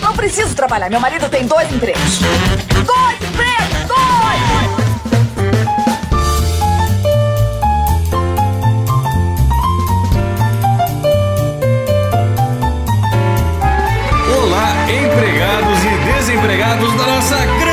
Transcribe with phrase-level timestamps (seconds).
[0.00, 0.90] Não preciso trabalhar.
[0.90, 2.18] Meu marido tem dois empregos.
[2.86, 3.88] Dois empregos!
[3.88, 4.80] Dois!
[14.42, 17.69] Olá, empregados e desempregados da nossa grande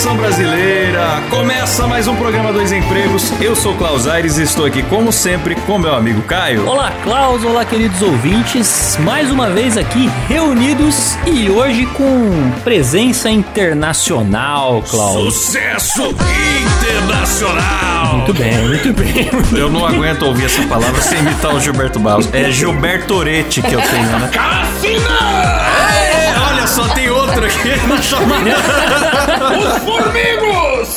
[0.00, 1.22] nação brasileira.
[1.28, 3.30] Começa mais um programa Dois Empregos.
[3.38, 6.66] Eu sou Klaus Aires e estou aqui, como sempre, com meu amigo Caio.
[6.66, 8.96] Olá, Klaus, olá, queridos ouvintes.
[9.00, 15.34] Mais uma vez aqui reunidos e hoje com presença internacional, Klaus.
[15.34, 16.16] Sucesso
[16.62, 18.16] internacional!
[18.16, 19.30] Muito bem, muito bem.
[19.52, 22.26] Eu não aguento ouvir essa palavra sem imitar o Gilberto Barros.
[22.32, 24.30] É Gilberto Orete que eu tenho, né?
[24.34, 26.09] Olha
[26.70, 28.50] só, tem outro aqui na chamada.
[29.58, 30.96] Os formigos!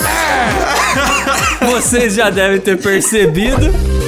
[1.62, 4.03] Vocês já devem ter percebido.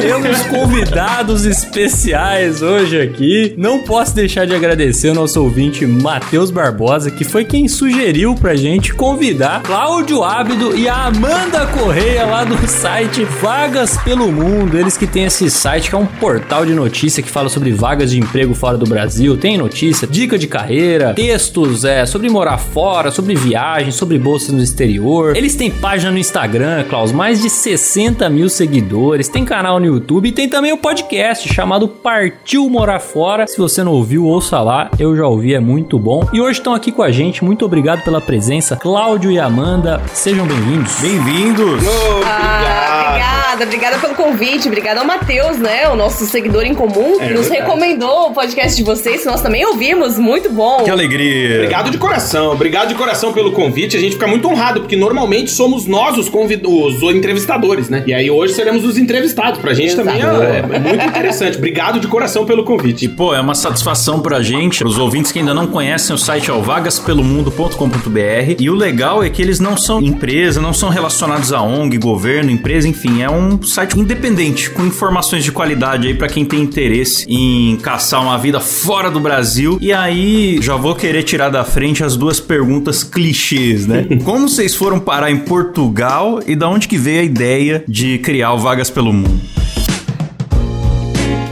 [0.00, 3.54] Temos convidados especiais hoje aqui.
[3.56, 8.54] Não posso deixar de agradecer ao nosso ouvinte Matheus Barbosa, que foi quem sugeriu pra
[8.54, 14.78] gente convidar Cláudio Ábido e a Amanda Correia lá do site Vagas pelo Mundo.
[14.78, 18.10] Eles que têm esse site que é um portal de notícia que fala sobre vagas
[18.10, 19.38] de emprego fora do Brasil.
[19.38, 24.62] Tem notícia, dica de carreira, textos é, sobre morar fora, sobre viagem, sobre bolsas no
[24.62, 25.34] exterior.
[25.34, 29.28] Eles têm página no Instagram, Klaus, mais de 60 mil seguidores.
[29.28, 33.46] Tem canal no YouTube e tem também o podcast chamado Partiu Morar Fora.
[33.46, 34.90] Se você não ouviu, ouça lá.
[34.98, 36.28] Eu já ouvi, é muito bom.
[36.32, 37.44] E hoje estão aqui com a gente.
[37.44, 40.00] Muito obrigado pela presença, Cláudio e Amanda.
[40.12, 40.94] Sejam bem-vindos.
[41.00, 41.82] Bem-vindos!
[42.24, 44.68] Ah, obrigada, obrigada pelo convite.
[44.68, 45.88] Obrigada ao Matheus, né?
[45.88, 47.60] O nosso seguidor em comum, É que nos verdade.
[47.60, 50.18] recomendou o podcast de vocês, que nós também ouvimos.
[50.18, 50.82] Muito bom.
[50.84, 51.56] Que alegria!
[51.56, 53.96] Obrigado de coração, obrigado de coração pelo convite.
[53.96, 56.62] A gente fica muito honrado, porque normalmente somos nós os, convid...
[56.66, 58.02] os entrevistadores, né?
[58.06, 59.60] E aí hoje seremos os entrevistados.
[59.60, 61.56] Pra gente também é, é muito interessante.
[61.58, 63.08] Obrigado de coração pelo E, convite.
[63.08, 66.52] pô, é uma satisfação pra gente, os ouvintes que ainda não conhecem o site é
[66.52, 68.56] o vagaspelomundo.com.br.
[68.58, 72.50] E o legal é que eles não são empresa, não são relacionados a ONG, governo,
[72.50, 77.26] empresa, enfim, é um site independente, com informações de qualidade aí pra quem tem interesse
[77.28, 79.78] em caçar uma vida fora do Brasil.
[79.80, 84.06] E aí, já vou querer tirar da frente as duas perguntas clichês, né?
[84.24, 88.52] Como vocês foram parar em Portugal e da onde que veio a ideia de criar
[88.52, 89.40] o Vagas pelo Mundo?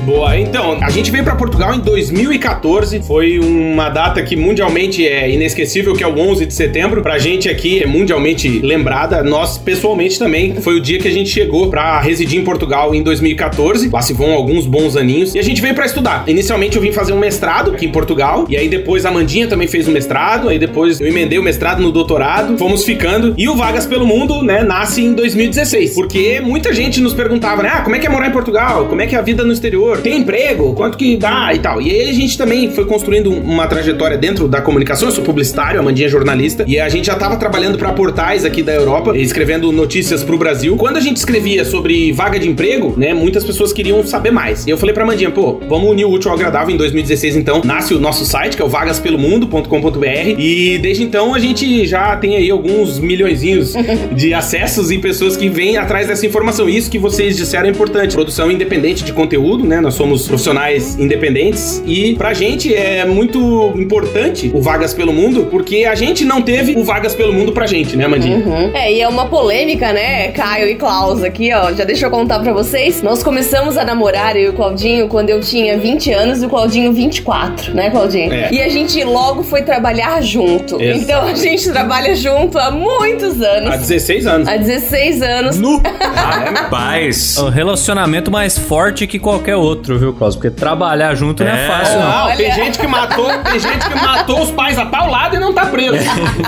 [0.05, 3.01] Boa, então, a gente veio pra Portugal em 2014.
[3.03, 7.01] Foi uma data que mundialmente é inesquecível, que é o 11 de setembro.
[7.01, 9.23] Pra gente aqui é mundialmente lembrada.
[9.23, 10.57] Nós, pessoalmente, também.
[10.57, 13.89] Foi o dia que a gente chegou pra residir em Portugal em 2014.
[13.89, 15.35] Lá se vão alguns bons aninhos.
[15.35, 16.25] E a gente veio pra estudar.
[16.27, 18.45] Inicialmente eu vim fazer um mestrado aqui em Portugal.
[18.47, 20.51] E aí depois a Mandinha também fez um mestrado.
[20.51, 22.59] Aí depois eu emendei o mestrado no doutorado.
[22.59, 23.33] Fomos ficando.
[23.39, 25.95] E o Vagas pelo Mundo, né, nasce em 2016.
[25.95, 27.71] Porque muita gente nos perguntava, né?
[27.73, 28.85] Ah, como é que é morar em Portugal?
[28.85, 29.94] Como é que é a vida no exterior?
[30.03, 30.75] Tem emprego?
[30.75, 31.81] Quanto que dá e tal?
[31.81, 35.09] E aí a gente também foi construindo uma trajetória dentro da comunicação.
[35.09, 36.65] Eu sou publicitário, a Mandinha é jornalista.
[36.67, 40.77] E a gente já tava trabalhando para portais aqui da Europa, escrevendo notícias pro Brasil.
[40.77, 43.15] Quando a gente escrevia sobre vaga de emprego, né?
[43.15, 44.67] Muitas pessoas queriam saber mais.
[44.67, 46.75] E eu falei pra Mandinha, pô, vamos unir o útil ao agradável.
[46.75, 50.39] Em 2016, então, nasce o nosso site, que é o vagaspelomundo.com.br.
[50.39, 53.75] E desde então a gente já tem aí alguns milhõezinhos
[54.15, 56.69] de acessos e pessoas que vêm atrás dessa informação.
[56.69, 58.15] Isso que vocês disseram é importante.
[58.15, 59.81] Produção independente de conteúdo, né?
[59.85, 65.85] Nós somos profissionais independentes e pra gente é muito importante o Vagas pelo Mundo, porque
[65.85, 68.39] a gente não teve o Vagas pelo Mundo pra gente, né, Mandinha?
[68.39, 68.71] Uhum.
[68.73, 71.71] É, e é uma polêmica, né, Caio e Klaus aqui, ó.
[71.75, 73.03] Já deixa eu contar pra vocês.
[73.03, 76.49] Nós começamos a namorar, eu e o Claudinho, quando eu tinha 20 anos e o
[76.49, 78.33] Claudinho 24, né, Claudinho?
[78.33, 78.49] É.
[78.51, 80.81] E a gente logo foi trabalhar junto.
[80.81, 81.03] Exato.
[81.03, 83.71] Então a gente trabalha junto há muitos anos.
[83.71, 84.49] Há 16 anos.
[84.49, 85.59] Há 16 anos.
[85.59, 85.83] Nu!
[86.01, 87.37] Rapaz!
[87.37, 90.35] O relacionamento mais forte que qualquer outro, viu, Klaus?
[90.37, 91.69] Porque trabalhar junto não é É.
[91.69, 92.29] fácil, não.
[92.29, 95.53] Não, tem gente que matou, tem gente que matou os pais a paulada e não
[95.53, 95.97] tá preso.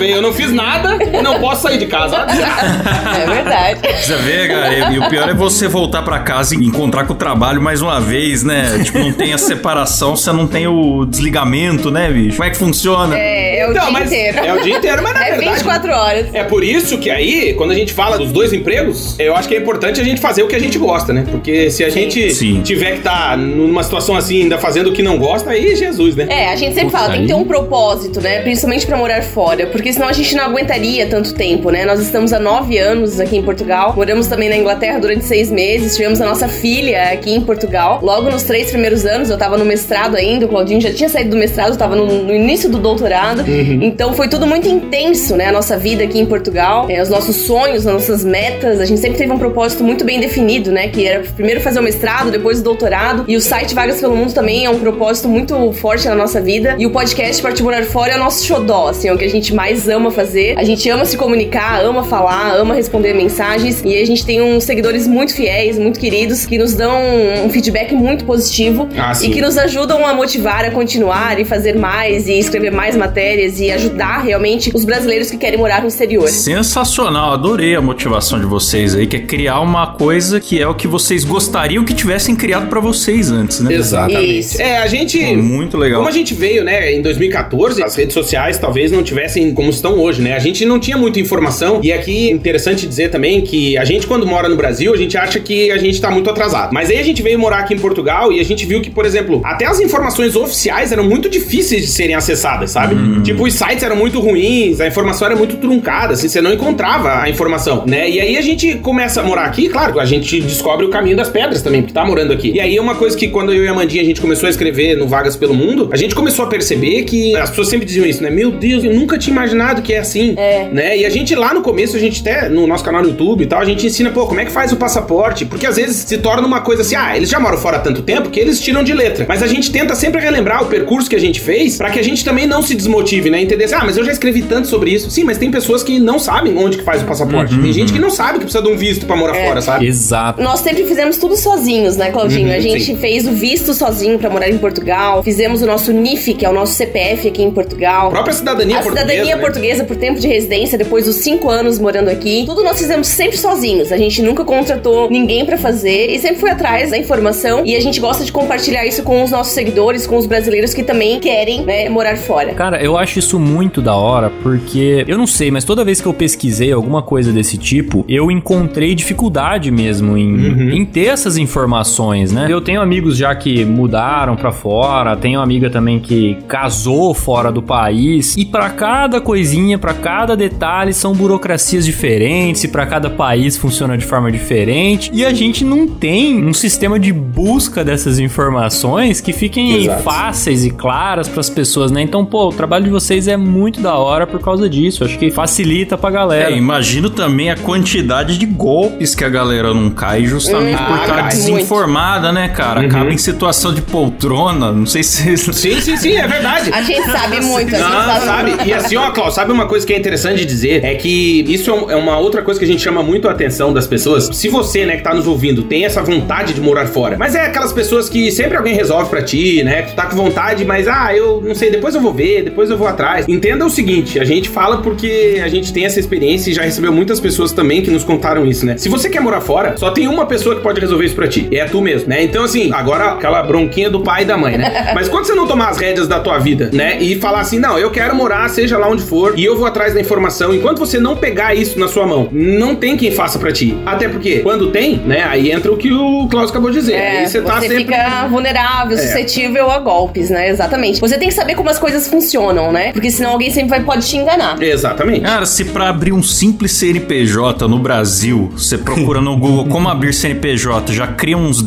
[0.00, 2.16] Eu não fiz nada e não posso sair de casa.
[2.16, 3.80] É verdade.
[4.02, 7.12] Você vê, cara, e, e o pior é você voltar pra casa e encontrar com
[7.12, 8.80] o trabalho mais uma vez, né?
[8.84, 12.36] Tipo, não tem a separação, você não tem o desligamento, né, bicho?
[12.36, 13.16] Como é que funciona?
[13.18, 14.38] É, é o Então, dia inteiro.
[14.38, 16.26] é o dia inteiro, mas na É verdade 24 horas.
[16.34, 19.54] É por isso que aí, quando a gente fala dos dois empregos, eu acho que
[19.54, 21.24] é importante a gente fazer o que a gente gosta, né?
[21.30, 22.60] Porque se a gente Sim.
[22.62, 26.26] tiver que estar numa situação assim, ainda fazendo o que não gosta, aí Jesus, né?
[26.28, 28.40] É, a gente sempre Puta, fala, tem que ter aí- um propósito, né?
[28.42, 31.84] Principalmente pra morar fora, porque senão a gente não aguentaria tanto tempo, né?
[31.84, 35.96] Nós estamos há nove anos aqui em Portugal, moramos também na Inglaterra durante seis meses,
[35.96, 38.00] tivemos a nossa filha aqui em Portugal.
[38.02, 41.30] Logo nos três primeiros anos, eu tava no mestrado ainda, o Claudinho já tinha saído
[41.30, 43.44] do mestrado, eu tava no, no início do doutorado.
[43.46, 45.46] Então foi tudo muito intenso, né?
[45.46, 48.80] A nossa vida aqui em Portugal, é, os nossos sonhos, as nossas metas.
[48.80, 50.88] A gente sempre teve um propósito muito bem definido, né?
[50.88, 53.05] Que era primeiro fazer o mestrado, depois o doutorado.
[53.28, 56.76] E o site Vagas pelo Mundo também é um propósito muito forte na nossa vida.
[56.78, 59.28] E o podcast Partir Morar Fora é o nosso xodó, assim, é o que a
[59.30, 60.58] gente mais ama fazer.
[60.58, 63.82] A gente ama se comunicar, ama falar, ama responder mensagens.
[63.84, 66.96] E a gente tem uns seguidores muito fiéis, muito queridos, que nos dão
[67.44, 69.28] um feedback muito positivo Ah, sim.
[69.30, 73.60] e que nos ajudam a motivar a continuar e fazer mais e escrever mais matérias
[73.60, 76.28] e ajudar realmente os brasileiros que querem morar no exterior.
[76.28, 80.74] Sensacional, adorei a motivação de vocês aí, que é criar uma coisa que é o
[80.74, 82.95] que vocês gostariam que tivessem criado pra vocês
[83.30, 83.74] antes, né?
[83.74, 84.38] Exatamente.
[84.38, 84.60] Isso.
[84.60, 85.18] É, a gente.
[85.18, 85.98] Pô, Muito legal.
[85.98, 89.98] Como a gente veio, né, em 2014, as redes sociais talvez não tivessem como estão
[89.98, 90.34] hoje, né?
[90.34, 91.80] A gente não tinha muita informação.
[91.82, 95.40] E aqui, interessante dizer também que a gente, quando mora no Brasil, a gente acha
[95.40, 96.72] que a gente tá muito atrasado.
[96.72, 99.04] Mas aí a gente veio morar aqui em Portugal e a gente viu que, por
[99.04, 102.96] exemplo, até as informações oficiais eram muito difíceis de serem acessadas, sabe?
[103.22, 107.22] Tipo, os sites eram muito ruins, a informação era muito truncada, assim, você não encontrava
[107.22, 108.08] a informação, né?
[108.08, 111.28] E aí a gente começa a morar aqui, claro, a gente descobre o caminho das
[111.28, 112.52] pedras também, porque tá morando aqui.
[112.52, 114.50] E aí é uma coisa que quando eu e a Mandinha a gente começou a
[114.50, 118.06] escrever no Vagas pelo Mundo, a gente começou a perceber que as pessoas sempre diziam
[118.06, 118.30] isso, né?
[118.30, 120.68] Meu Deus, eu nunca tinha imaginado que é assim, É.
[120.72, 120.98] né?
[120.98, 123.46] E a gente lá no começo, a gente até no nosso canal no YouTube e
[123.46, 125.44] tal, a gente ensina, pô, como é que faz o passaporte?
[125.44, 128.02] Porque às vezes se torna uma coisa assim, ah, eles já moram fora há tanto
[128.02, 129.26] tempo que eles tiram de letra.
[129.28, 132.02] Mas a gente tenta sempre relembrar o percurso que a gente fez pra que a
[132.04, 133.40] gente também não se desmotive, né?
[133.40, 135.10] Entender assim, ah, mas eu já escrevi tanto sobre isso.
[135.10, 137.56] Sim, mas tem pessoas que não sabem onde que faz o passaporte.
[137.58, 139.46] Tem gente que não sabe que precisa de um visto pra morar É.
[139.46, 139.86] fora, sabe?
[139.86, 140.42] Exato.
[140.42, 142.48] Nós sempre fizemos tudo sozinhos, né, Claudinho?
[142.48, 142.96] Uhum, a gente sim.
[142.96, 146.52] fez o visto sozinho pra morar em Portugal, fizemos o nosso NIF, que é o
[146.52, 148.08] nosso CPF aqui em Portugal.
[148.08, 149.06] A própria cidadania a portuguesa.
[149.06, 149.42] cidadania né?
[149.42, 152.44] portuguesa por tempo de residência, depois dos cinco anos morando aqui.
[152.46, 153.92] Tudo nós fizemos sempre sozinhos.
[153.92, 157.64] A gente nunca contratou ninguém pra fazer e sempre foi atrás da informação.
[157.64, 160.82] E a gente gosta de compartilhar isso com os nossos seguidores, com os brasileiros que
[160.82, 162.54] também querem né, morar fora.
[162.54, 166.06] Cara, eu acho isso muito da hora, porque eu não sei, mas toda vez que
[166.06, 172.32] eu pesquisei alguma coisa desse tipo, eu encontrei dificuldade mesmo em, em ter essas informações,
[172.32, 172.46] né?
[172.48, 177.62] Eu tenho amigos já que mudaram pra fora, tenho amiga também que casou fora do
[177.62, 183.56] país, e pra cada coisinha, pra cada detalhe, são burocracias diferentes, e pra cada país
[183.56, 189.20] funciona de forma diferente, e a gente não tem um sistema de busca dessas informações
[189.20, 190.02] que fiquem Exato.
[190.02, 192.02] fáceis e claras pras pessoas, né?
[192.02, 195.04] Então, pô, o trabalho de vocês é muito da hora por causa disso.
[195.04, 196.50] Acho que facilita pra galera.
[196.50, 200.98] É, imagino também a quantidade de golpes que a galera não cai justamente Hum, por
[200.98, 202.80] ah, estar desinformada, né, cara?
[202.80, 204.72] Acaba em situação de poltrona.
[204.72, 205.36] Não sei se.
[205.36, 206.70] Sim, sim, sim, é verdade.
[206.72, 208.68] A gente sabe muito, a gente Não, sabe, sabe?
[208.68, 210.84] E assim, ó, Klaus, sabe uma coisa que é interessante de dizer?
[210.84, 213.72] É que isso é é uma outra coisa que a gente chama muito a atenção
[213.72, 214.28] das pessoas.
[214.32, 217.46] Se você, né, que tá nos ouvindo, tem essa vontade de morar fora, mas é
[217.46, 219.82] aquelas pessoas que sempre alguém resolve pra ti, né?
[219.82, 222.70] Que tu tá com vontade, mas ah, eu não sei, depois eu vou ver, depois
[222.70, 223.26] eu vou atrás.
[223.28, 226.92] Entenda o seguinte, a gente fala porque a gente tem essa experiência e já recebeu
[226.92, 228.76] muitas pessoas também que nos contaram isso, né?
[228.76, 231.48] Se você quer morar fora, só tem uma pessoa que pode resolver isso pra ti.
[231.50, 232.22] E é tu mesmo, né?
[232.22, 234.90] Então, assim, agora aquela bronquinha do pai e da mãe, né?
[234.94, 236.98] Mas quando você não tomar as rédeas da tua vida, né?
[237.00, 239.94] E falar assim, não, eu quero morar, seja lá onde for, e eu vou atrás
[239.94, 240.54] da informação.
[240.54, 243.76] Enquanto você não pegar isso na sua mão, não tem quem faça pra ti.
[243.86, 245.24] Até porque, quando tem, né?
[245.28, 246.94] Aí entra o que o Klaus acabou de dizer.
[246.94, 247.78] É, aí você tá sempre.
[247.78, 249.00] fica vulnerável, É.
[249.00, 250.48] suscetível a golpes, né?
[250.48, 251.00] Exatamente.
[251.00, 252.92] Você tem que saber como as coisas funcionam, né?
[252.92, 254.60] Porque senão alguém sempre vai, pode te enganar.
[254.62, 255.20] Exatamente.
[255.20, 260.12] Cara, se pra abrir um simples CNPJ no Brasil, você procura no Google como abrir
[260.12, 261.62] CNPJ, já cria uns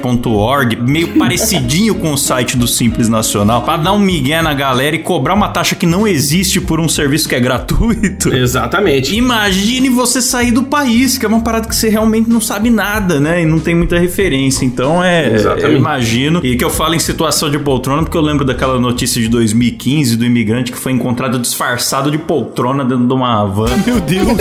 [0.00, 4.96] 10site.org, meio parecidinho com o site do Simples Nacional, pra dar um migué na galera
[4.96, 8.34] e cobrar uma taxa que não existe por um serviço que é gratuito.
[8.34, 9.14] Exatamente.
[9.14, 13.20] Imagine você sair do país, que é uma parada que você realmente não sabe nada,
[13.20, 13.42] né?
[13.42, 14.64] E não tem muita referência.
[14.64, 15.34] Então é.
[15.34, 15.64] Exatamente.
[15.64, 16.40] Eu imagino.
[16.42, 20.16] E que eu falo em situação de poltrona, porque eu lembro daquela notícia de 2015
[20.16, 23.70] do imigrante que foi encontrado disfarçado de poltrona dentro de uma van.
[23.86, 24.40] Meu Deus.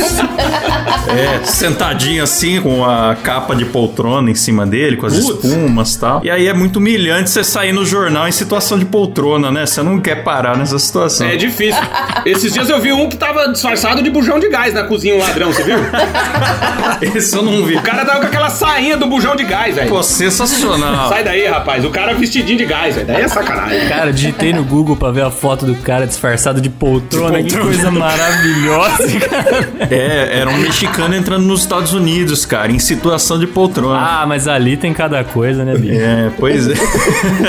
[1.10, 5.49] É, sentadinho assim, com a capa de poltrona em cima dele, com as Putz.
[5.50, 6.22] Espumas e tal.
[6.24, 9.66] E aí é muito humilhante você sair no jornal em situação de poltrona, né?
[9.66, 11.28] Você não quer parar nessa situação.
[11.28, 11.82] É difícil.
[12.26, 15.20] Esses dias eu vi um que tava disfarçado de bujão de gás na cozinha, um
[15.20, 15.78] ladrão, você viu?
[17.16, 17.76] Esse eu não vi.
[17.76, 19.90] O cara tava com aquela sainha do bujão de gás, velho.
[19.90, 21.10] Pô, sensacional.
[21.10, 21.84] Sai daí, rapaz.
[21.86, 23.08] O cara vestidinho de gás, velho.
[23.08, 23.88] Daí é sacanagem.
[23.88, 27.42] Cara, digitei no Google pra ver a foto do cara disfarçado de poltrona.
[27.42, 27.66] De Que poltrona.
[27.66, 29.70] coisa maravilhosa, cara.
[29.90, 34.00] É, era um mexicano entrando nos Estados Unidos, cara, em situação de poltrona.
[34.00, 35.74] Ah, mas ali tem cada coisa, né?
[35.80, 35.94] sabia.
[35.94, 36.74] É, pois é.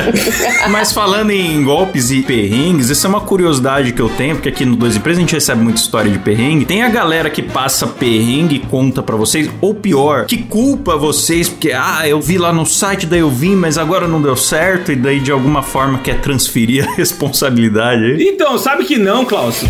[0.70, 4.64] Mas falando em golpes e perrengues, essa é uma curiosidade que eu tenho, porque aqui
[4.64, 6.64] no Dois Empresas a gente recebe muita história de perrengue.
[6.64, 11.48] Tem a galera que passa perrengue e conta pra vocês, ou pior, que culpa vocês,
[11.48, 14.92] porque, ah, eu vi lá no site, daí eu vim, mas agora não deu certo,
[14.92, 18.28] e daí de alguma forma quer transferir a responsabilidade aí.
[18.28, 19.64] Então, sabe que não, Klaus?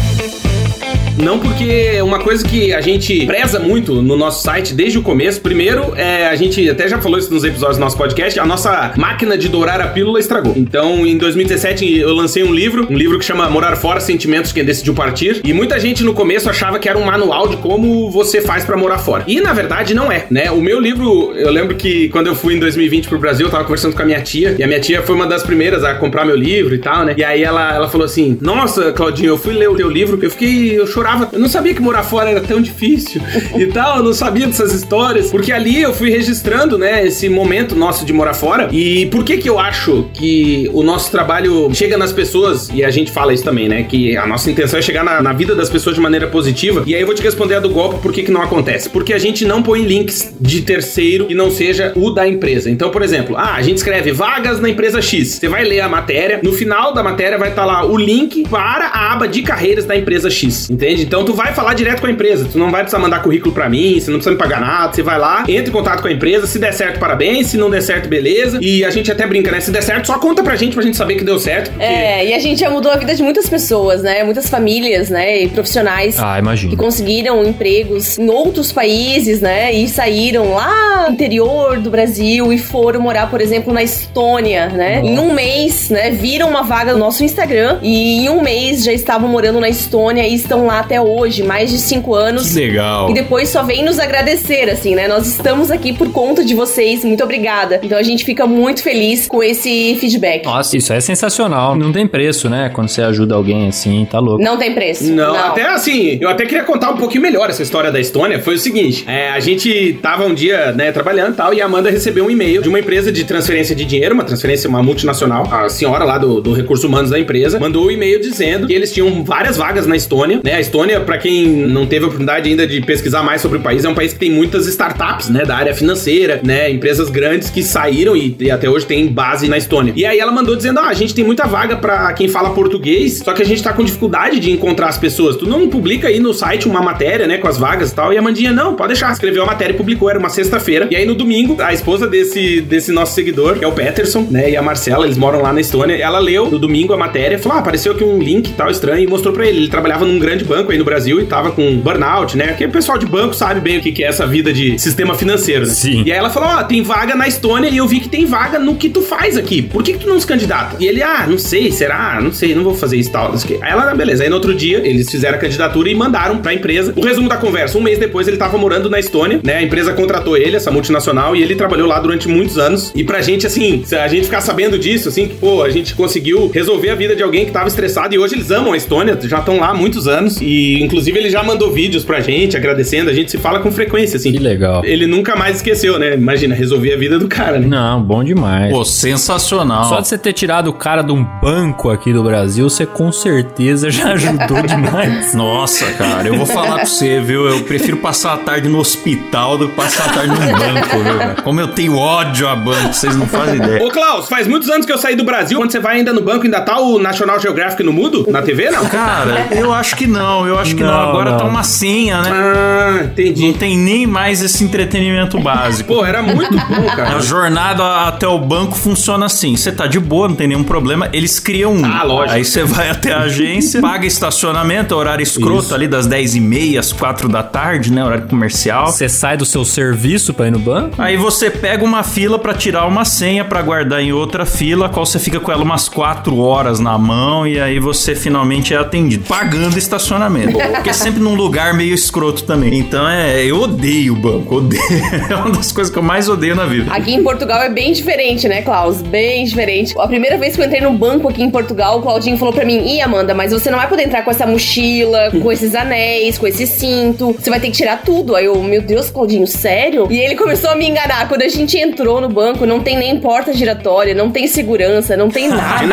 [1.23, 5.41] Não porque uma coisa que a gente preza muito no nosso site desde o começo,
[5.41, 8.93] primeiro, é, a gente até já falou isso nos episódios do nosso podcast, a nossa
[8.97, 10.55] máquina de dourar a pílula estragou.
[10.57, 14.65] Então, em 2017, eu lancei um livro, um livro que chama Morar Fora, Sentimentos Quem
[14.65, 18.41] Decidiu Partir, e muita gente no começo achava que era um manual de como você
[18.41, 19.25] faz pra morar fora.
[19.27, 20.51] E, na verdade, não é, né?
[20.51, 23.65] O meu livro, eu lembro que quando eu fui em 2020 pro Brasil, eu tava
[23.65, 26.25] conversando com a minha tia, e a minha tia foi uma das primeiras a comprar
[26.25, 27.15] meu livro e tal, né?
[27.17, 30.31] E aí ela, ela falou assim, nossa, Claudinho, eu fui ler o teu livro, eu
[30.31, 33.21] fiquei, eu chorava, eu não sabia que morar fora era tão difícil
[33.57, 37.75] e tal, eu não sabia dessas histórias, porque ali eu fui registrando, né, esse momento
[37.75, 38.69] nosso de morar fora.
[38.73, 42.91] E por que que eu acho que o nosso trabalho chega nas pessoas, e a
[42.91, 45.69] gente fala isso também, né, que a nossa intenção é chegar na, na vida das
[45.69, 46.83] pessoas de maneira positiva.
[46.87, 48.89] E aí eu vou te responder a do golpe por que que não acontece.
[48.89, 52.71] Porque a gente não põe links de terceiro que não seja o da empresa.
[52.71, 55.29] Então, por exemplo, ah, a gente escreve vagas na empresa X.
[55.29, 58.87] Você vai ler a matéria, no final da matéria vai estar lá o link para
[58.87, 60.69] a aba de carreiras da empresa X.
[60.71, 60.90] Entende?
[60.99, 62.49] Então tu vai falar direto com a empresa.
[62.51, 64.93] Tu não vai precisar mandar currículo pra mim, você não precisa me pagar nada.
[64.95, 66.47] Você vai lá, entra em contato com a empresa.
[66.47, 67.49] Se der certo, parabéns.
[67.49, 68.59] Se não der certo, beleza.
[68.61, 69.61] E a gente até brinca, né?
[69.61, 71.71] Se der certo, só conta pra gente pra gente saber que deu certo.
[71.71, 71.85] Porque...
[71.85, 74.25] É, e a gente já mudou a vida de muitas pessoas, né?
[74.25, 75.43] Muitas famílias, né?
[75.43, 76.71] E profissionais Ah, imagino.
[76.71, 79.73] que conseguiram empregos em outros países, né?
[79.73, 85.01] E saíram lá no interior do Brasil e foram morar, por exemplo, na Estônia, né?
[85.05, 86.11] Em um mês, né?
[86.11, 90.27] Viram uma vaga no nosso Instagram e em um mês já estavam morando na Estônia
[90.27, 92.53] e estão lá até hoje, mais de cinco anos.
[92.53, 93.11] Que legal.
[93.11, 95.09] E depois só vem nos agradecer, assim, né?
[95.09, 97.81] Nós estamos aqui por conta de vocês, muito obrigada.
[97.83, 100.45] Então a gente fica muito feliz com esse feedback.
[100.45, 101.77] Nossa, isso é sensacional.
[101.77, 102.71] Não tem preço, né?
[102.73, 104.43] Quando você ajuda alguém assim, tá louco.
[104.43, 105.13] Não tem preço.
[105.13, 108.41] Não, até assim, eu até queria contar um pouquinho melhor essa história da Estônia.
[108.41, 111.67] Foi o seguinte: é, a gente tava um dia, né, trabalhando e tal, e a
[111.67, 115.47] Amanda recebeu um e-mail de uma empresa de transferência de dinheiro, uma transferência, uma multinacional.
[115.51, 118.93] A senhora lá do, do Recursos Humanos da empresa mandou um e-mail dizendo que eles
[118.93, 120.61] tinham várias vagas na Estônia, né?
[120.71, 123.89] Estônia, pra quem não teve a oportunidade ainda de pesquisar mais sobre o país, é
[123.89, 128.17] um país que tem muitas startups, né, da área financeira, né, empresas grandes que saíram
[128.17, 129.93] e, e até hoje tem base na Estônia.
[129.97, 133.19] E aí ela mandou dizendo: "Ah, a gente tem muita vaga pra quem fala português,
[133.25, 135.37] só que a gente tá com dificuldade de encontrar as pessoas.
[135.37, 138.19] Tu não publica aí no site uma matéria, né, com as vagas e tal?" E
[138.19, 140.87] a Mandinha: "Não, pode deixar." Escreveu a matéria e publicou, era uma sexta-feira.
[140.91, 144.51] E aí no domingo, a esposa desse desse nosso seguidor, que é o Peterson, né,
[144.51, 145.97] e a Marcela, eles moram lá na Estônia.
[145.97, 149.07] Ela leu no domingo a matéria, falou: "Ah, apareceu aqui um link tal estranho" e
[149.09, 149.59] mostrou pra ele.
[149.59, 152.49] Ele trabalhava num grande banco aí no Brasil e tava com burnout, né?
[152.49, 155.15] Porque o pessoal de banco sabe bem o que que é essa vida de sistema
[155.15, 155.67] financeiro.
[155.67, 155.73] né?
[155.73, 156.03] Sim.
[156.05, 158.59] E aí ela falou: Ó, tem vaga na Estônia e eu vi que tem vaga
[158.59, 159.63] no que tu faz aqui.
[159.63, 160.77] Por que, que tu não se candidata?
[160.81, 162.21] E ele, ah, não sei, será?
[162.21, 163.31] Não sei, não vou fazer isso tal.
[163.31, 163.59] não sei.
[163.63, 164.23] Aí ela, "Ah, beleza.
[164.23, 166.93] Aí no outro dia, eles fizeram a candidatura e mandaram pra empresa.
[166.97, 169.57] O resumo da conversa: um mês depois ele tava morando na Estônia, né?
[169.57, 172.93] A empresa contratou ele, essa multinacional, e ele trabalhou lá durante muitos anos.
[172.95, 175.95] E pra gente, assim, se a gente ficar sabendo disso, assim, que, pô, a gente
[175.95, 179.19] conseguiu resolver a vida de alguém que tava estressado e hoje eles amam a Estônia,
[179.23, 180.41] já estão lá há muitos anos.
[180.41, 180.50] E
[180.83, 183.11] inclusive ele já mandou vídeos pra gente agradecendo.
[183.11, 184.33] A gente se fala com frequência, assim.
[184.33, 184.85] Que legal.
[184.85, 186.15] Ele nunca mais esqueceu, né?
[186.15, 187.67] Imagina, resolver a vida do cara, né?
[187.67, 188.73] Não, bom demais.
[188.73, 189.85] Pô, sensacional.
[189.85, 193.11] Só de você ter tirado o cara de um banco aqui do Brasil, você com
[193.13, 195.35] certeza já ajudou demais.
[195.35, 197.47] Nossa, cara, eu vou falar pra você, viu?
[197.49, 201.19] Eu prefiro passar a tarde no hospital do que passar a tarde num banco, viu?
[201.19, 201.43] cara?
[201.43, 203.83] Como eu tenho ódio a banco, vocês não fazem ideia.
[203.83, 205.59] Ô, Klaus, faz muitos anos que eu saí do Brasil.
[205.59, 208.27] Quando você vai ainda no banco, ainda tá o National Geographic no mudo?
[208.29, 208.85] Na TV, não?
[208.87, 210.91] Cara, eu acho que não, eu acho que não.
[210.91, 211.39] Não, Agora não.
[211.39, 212.31] tá uma senha, né?
[212.33, 213.53] Ah, Não entendi.
[213.55, 215.95] tem nem mais esse entretenimento básico.
[215.95, 217.17] Pô, era muito bom, cara.
[217.17, 219.57] A jornada até o banco funciona assim.
[219.57, 221.09] Você tá de boa, não tem nenhum problema.
[221.13, 221.85] Eles criam um.
[221.85, 222.35] Ah, lógico.
[222.35, 225.75] Aí você vai até a agência, paga estacionamento, horário escroto Isso.
[225.75, 228.05] ali das 10h30 às 4 da tarde, né?
[228.05, 228.87] Horário comercial.
[228.87, 230.95] Você sai do seu serviço pra ir no banco?
[230.99, 234.89] Aí você pega uma fila pra tirar uma senha pra guardar em outra fila, a
[234.89, 238.77] qual você fica com ela umas 4 horas na mão e aí você finalmente é
[238.77, 240.59] atendido, pagando estacionamento.
[240.71, 242.79] Porque é sempre num lugar meio escroto também.
[242.79, 244.81] Então é, eu odeio o banco, odeio.
[245.31, 246.93] É uma das coisas que eu mais odeio na vida.
[246.93, 249.03] Aqui em Portugal é bem diferente, né, Klaus?
[249.03, 249.95] Bem diferente.
[249.99, 252.65] A primeira vez que eu entrei no banco aqui em Portugal, o Claudinho falou pra
[252.65, 256.39] mim: Ih, Amanda, mas você não vai poder entrar com essa mochila, com esses anéis,
[256.39, 258.37] com esse cinto, você vai ter que tirar tudo.
[258.37, 260.07] Aí eu, meu Deus, Claudinho, sério?
[260.11, 261.29] E ele começou a me enganar.
[261.29, 265.29] Quando a gente entrou no banco, não tem nem porta giratória, não tem segurança, não
[265.31, 265.87] tem nada.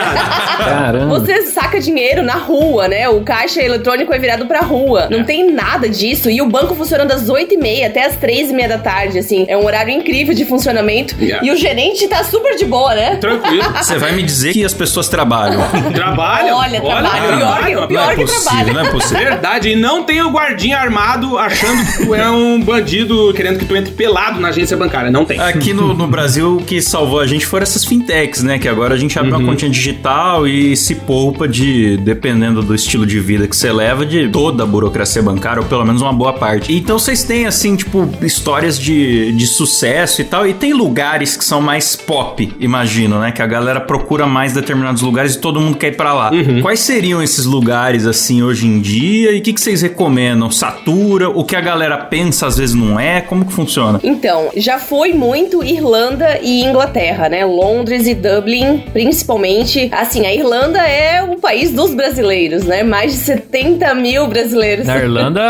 [0.57, 1.19] Caramba.
[1.19, 3.07] Você saca dinheiro na rua, né?
[3.09, 5.07] O caixa eletrônico é virado pra rua.
[5.09, 6.29] Não tem nada disso.
[6.29, 9.45] E o banco funciona das 8h30 até as 3h30 da tarde, assim.
[9.47, 11.15] É um horário incrível de funcionamento.
[11.21, 11.45] Yeah.
[11.45, 13.15] E o gerente tá super de boa, né?
[13.17, 13.63] Tranquilo.
[13.77, 15.61] Você vai me dizer que as pessoas trabalham.
[15.93, 16.55] Trabalha.
[16.55, 17.11] Olha, trabalha.
[17.11, 17.87] Pior que- trabalha.
[17.87, 18.73] pior não é que possível, trabalha.
[18.73, 19.17] não é possível.
[19.23, 23.65] Verdade, e não tem o guardinha armado achando que tu é um bandido querendo que
[23.65, 25.09] tu entre pelado na agência bancária.
[25.11, 25.39] Não tem.
[25.39, 28.57] Aqui no, no Brasil, o que salvou a gente foram essas fintechs, né?
[28.59, 29.39] Que agora a gente abre Uhum.
[29.39, 34.05] uma continha digital e se poupa de, dependendo do estilo de vida que você leva,
[34.05, 36.73] de toda a burocracia bancária, ou pelo menos uma boa parte.
[36.73, 40.47] Então vocês têm, assim, tipo, histórias de, de sucesso e tal.
[40.47, 43.31] E tem lugares que são mais pop, imagino, né?
[43.31, 46.31] Que a galera procura mais determinados lugares e todo mundo quer ir pra lá.
[46.31, 46.61] Uhum.
[46.61, 49.31] Quais seriam esses lugares, assim, hoje em dia?
[49.33, 50.49] E o que, que vocês recomendam?
[50.49, 51.26] Satura?
[51.35, 53.21] O que a galera pensa às vezes não é?
[53.21, 53.99] Como que funciona?
[54.03, 57.45] Então, já foi muito Irlanda e Inglaterra, né?
[57.45, 59.89] Londres e Dublin, principalmente.
[59.91, 62.83] Assim, a Irlanda é o país dos brasileiros, né?
[62.83, 64.85] Mais de 70 mil brasileiros.
[64.85, 65.41] Na Irlanda,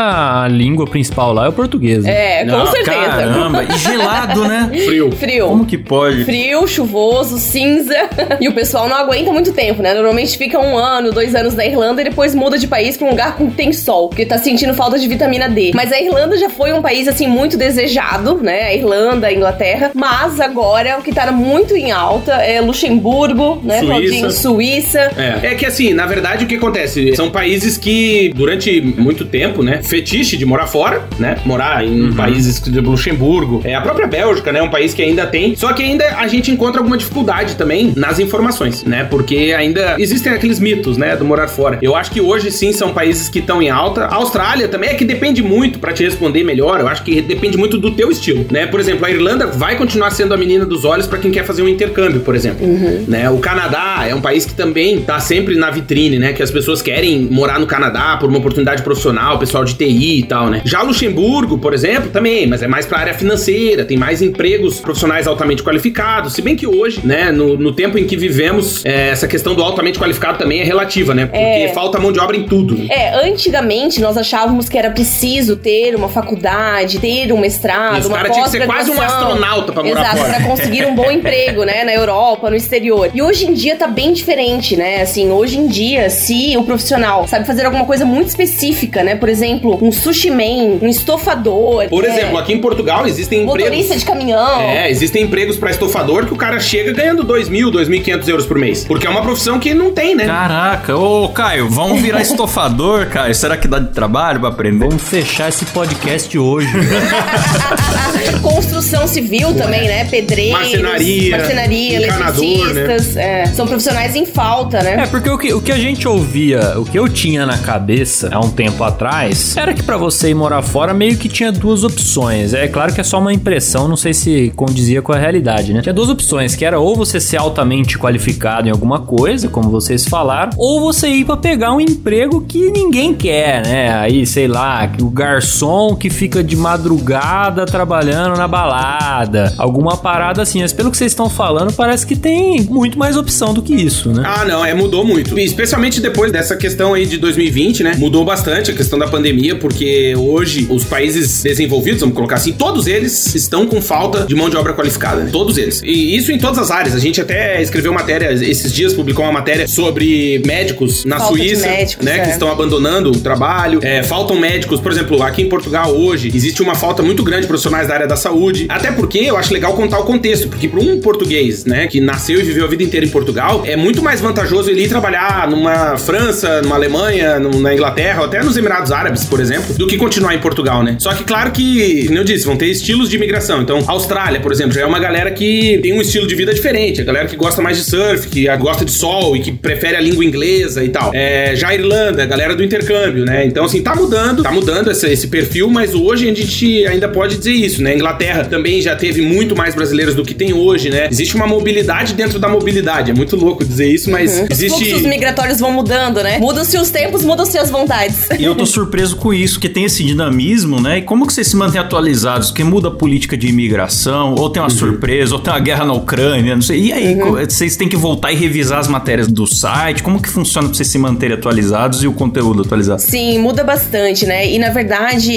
[0.43, 2.03] a língua principal lá é o português.
[2.03, 2.41] né?
[2.41, 2.95] É, com Não, certeza.
[2.95, 4.69] Caramba, e gelado, né?
[4.85, 5.11] Frio.
[5.11, 5.47] Frio.
[5.47, 6.23] Como que pode?
[6.25, 7.95] Frio, chuvoso, cinza.
[8.39, 9.93] E o pessoal não aguenta muito tempo, né?
[9.93, 13.09] Normalmente fica um ano, dois anos na Irlanda e depois muda de país pra um
[13.11, 15.66] lugar com que tem sol, porque tá sentindo falta de vitamina D.
[15.73, 18.63] Mas a Irlanda já foi um país, assim, muito desejado, né?
[18.63, 19.91] A Irlanda, a Inglaterra.
[19.93, 23.79] Mas agora o que tá muito em alta é Luxemburgo, né?
[23.79, 23.87] Suíça.
[23.87, 24.31] Claudinho?
[24.31, 25.11] Suíça.
[25.17, 25.47] É.
[25.47, 27.15] é que assim, na verdade, o que acontece?
[27.15, 29.81] São países que, durante muito tempo, né?
[29.83, 31.37] Fetiche de morar fora, né?
[31.45, 33.61] Morar em países de Luxemburgo.
[33.63, 34.61] É a própria Bélgica, né?
[34.61, 35.55] Um país que ainda tem.
[35.55, 39.05] Só que ainda a gente encontra alguma dificuldade também nas informações, né?
[39.09, 41.15] Porque ainda existem aqueles mitos, né?
[41.15, 41.77] Do morar fora.
[41.81, 44.05] Eu acho que hoje sim são países que estão em alta.
[44.05, 46.79] A Austrália também é que depende muito, pra te responder melhor.
[46.79, 48.65] Eu acho que depende muito do teu estilo, né?
[48.67, 51.61] Por exemplo, a Irlanda vai continuar sendo a menina dos olhos pra quem quer fazer
[51.61, 52.65] um intercâmbio, por exemplo.
[53.07, 53.29] Né?
[53.29, 56.33] O Canadá é um país que também tá sempre na vitrine, né?
[56.33, 60.23] Que as pessoas querem morar no Canadá por uma oportunidade profissional, pessoal de TI e
[60.23, 60.61] tal, né?
[60.65, 65.27] Já Luxemburgo, por exemplo, também, mas é mais pra área financeira, tem mais empregos profissionais
[65.27, 66.33] altamente qualificados.
[66.33, 69.61] Se bem que hoje, né, no, no tempo em que vivemos, é, essa questão do
[69.63, 71.25] altamente qualificado também é relativa, né?
[71.25, 71.71] Porque É.
[71.73, 72.77] falta mão de obra em tudo.
[72.89, 78.17] É, antigamente nós achávamos que era preciso ter uma faculdade, ter um mestrado, o uma
[78.17, 80.33] cara tinha que ser quase um astronauta pra morar Exato, fora.
[80.33, 83.09] pra conseguir um bom emprego, né, na Europa, no exterior.
[83.13, 85.01] E hoje em dia tá bem diferente, né?
[85.01, 89.15] Assim, hoje em dia, se o profissional sabe fazer alguma coisa muito específica, né?
[89.15, 91.87] Por exemplo, um sushi man, um estofador.
[91.89, 93.63] Por é, exemplo, aqui em Portugal existem empregos.
[93.63, 94.61] motorista de caminhão.
[94.61, 98.57] É, existem empregos pra estofador que o cara chega ganhando 2 mil, 2.500 euros por
[98.57, 98.83] mês.
[98.85, 100.25] Porque é uma profissão que não tem, né?
[100.25, 103.33] Caraca, ô Caio, vamos virar estofador, Caio.
[103.35, 104.87] Será que dá de trabalho pra aprender?
[104.87, 106.67] Vamos fechar esse podcast hoje.
[108.41, 110.05] Construção civil também, né?
[110.05, 113.17] Pedreiros, Marcenaria, marcenaria encanador, eletricistas.
[113.17, 115.03] é, são profissionais em falta, né?
[115.03, 118.29] É, porque o que, o que a gente ouvia, o que eu tinha na cabeça
[118.31, 121.83] há um tempo atrás, era que pra você ir morar fora meio que tinha duas
[121.83, 122.53] opções.
[122.53, 125.81] É claro que é só uma impressão, não sei se condizia com a realidade, né?
[125.81, 130.05] Tinha duas opções, que era ou você ser altamente qualificado em alguma coisa, como vocês
[130.05, 133.93] falaram, ou você ir pra pegar um emprego que ninguém quer, né?
[133.93, 140.41] Aí, sei lá, que o garçom que fica de madrugada trabalhando na balada, alguma parada
[140.41, 140.61] assim.
[140.61, 144.11] Mas pelo que vocês estão falando, parece que tem muito mais opção do que isso,
[144.11, 144.23] né?
[144.25, 145.37] Ah, não, é, mudou muito.
[145.37, 147.95] E Especialmente depois dessa questão aí de 2020, né?
[147.97, 152.85] Mudou bastante a questão da pandemia, porque hoje os países desenvolvidos, vamos colocar assim, todos
[152.87, 155.29] eles estão com falta de mão de obra qualificada, né?
[155.31, 155.81] Todos eles.
[155.83, 156.95] E isso em todas as áreas.
[156.95, 161.67] A gente até escreveu matéria, esses dias publicou uma matéria sobre médicos na Falta Suíça,
[161.67, 162.17] médicos, né?
[162.17, 162.19] é.
[162.23, 163.79] Que estão abandonando o trabalho.
[163.81, 167.47] É, faltam médicos, por exemplo, aqui em Portugal hoje existe uma falta muito grande de
[167.47, 168.65] profissionais da área da saúde.
[168.69, 172.39] Até porque eu acho legal contar o contexto, porque para um português, né, que nasceu
[172.39, 175.97] e viveu a vida inteira em Portugal, é muito mais vantajoso ele ir trabalhar numa
[175.97, 180.39] França, numa Alemanha, na Inglaterra, até nos Emirados Árabes, por exemplo, do que continuar em
[180.39, 180.95] Portugal, né?
[180.99, 183.61] Só que claro que, como eu disse, vão ter estilos de imigração.
[183.61, 187.01] Então, Austrália, por exemplo, já é uma galera que tem um estilo de vida diferente,
[187.01, 190.01] a galera que gosta mais de surf, que gosta de sol e que prefere a
[190.01, 191.11] língua inglesa e tal.
[191.13, 193.45] É, já a Irlanda, a galera do intercâmbio, né?
[193.45, 197.37] Então, assim, tá mudando, tá mudando esse, esse perfil, mas hoje a gente ainda pode
[197.37, 197.91] dizer isso, né?
[197.91, 201.07] A Inglaterra também já teve muito mais brasileiros do que tem hoje, né?
[201.11, 203.11] Existe uma mobilidade dentro da mobilidade.
[203.11, 204.85] É muito louco dizer isso, mas Os existe.
[204.85, 206.37] fluxos migratórios vão mudando, né?
[206.39, 208.27] Mudam-se os tempos, mudam-se as vontades.
[208.37, 210.99] E eu tô surpreso com isso, que tem esse dinamismo, né?
[210.99, 212.49] E como que vocês se mantêm atualizados?
[212.49, 215.93] Porque muda a política de imigração, ou tem uma surpresa, ou tem uma guerra na
[215.93, 216.81] Ucrânia, não sei.
[216.87, 220.01] E aí, co- vocês têm que voltar e revisar as matérias do site?
[220.03, 223.01] Como que funciona pra vocês se manterem atualizados e o conteúdo atualizado?
[223.01, 224.49] Sim, muda bastante, né?
[224.51, 224.86] E na verdade,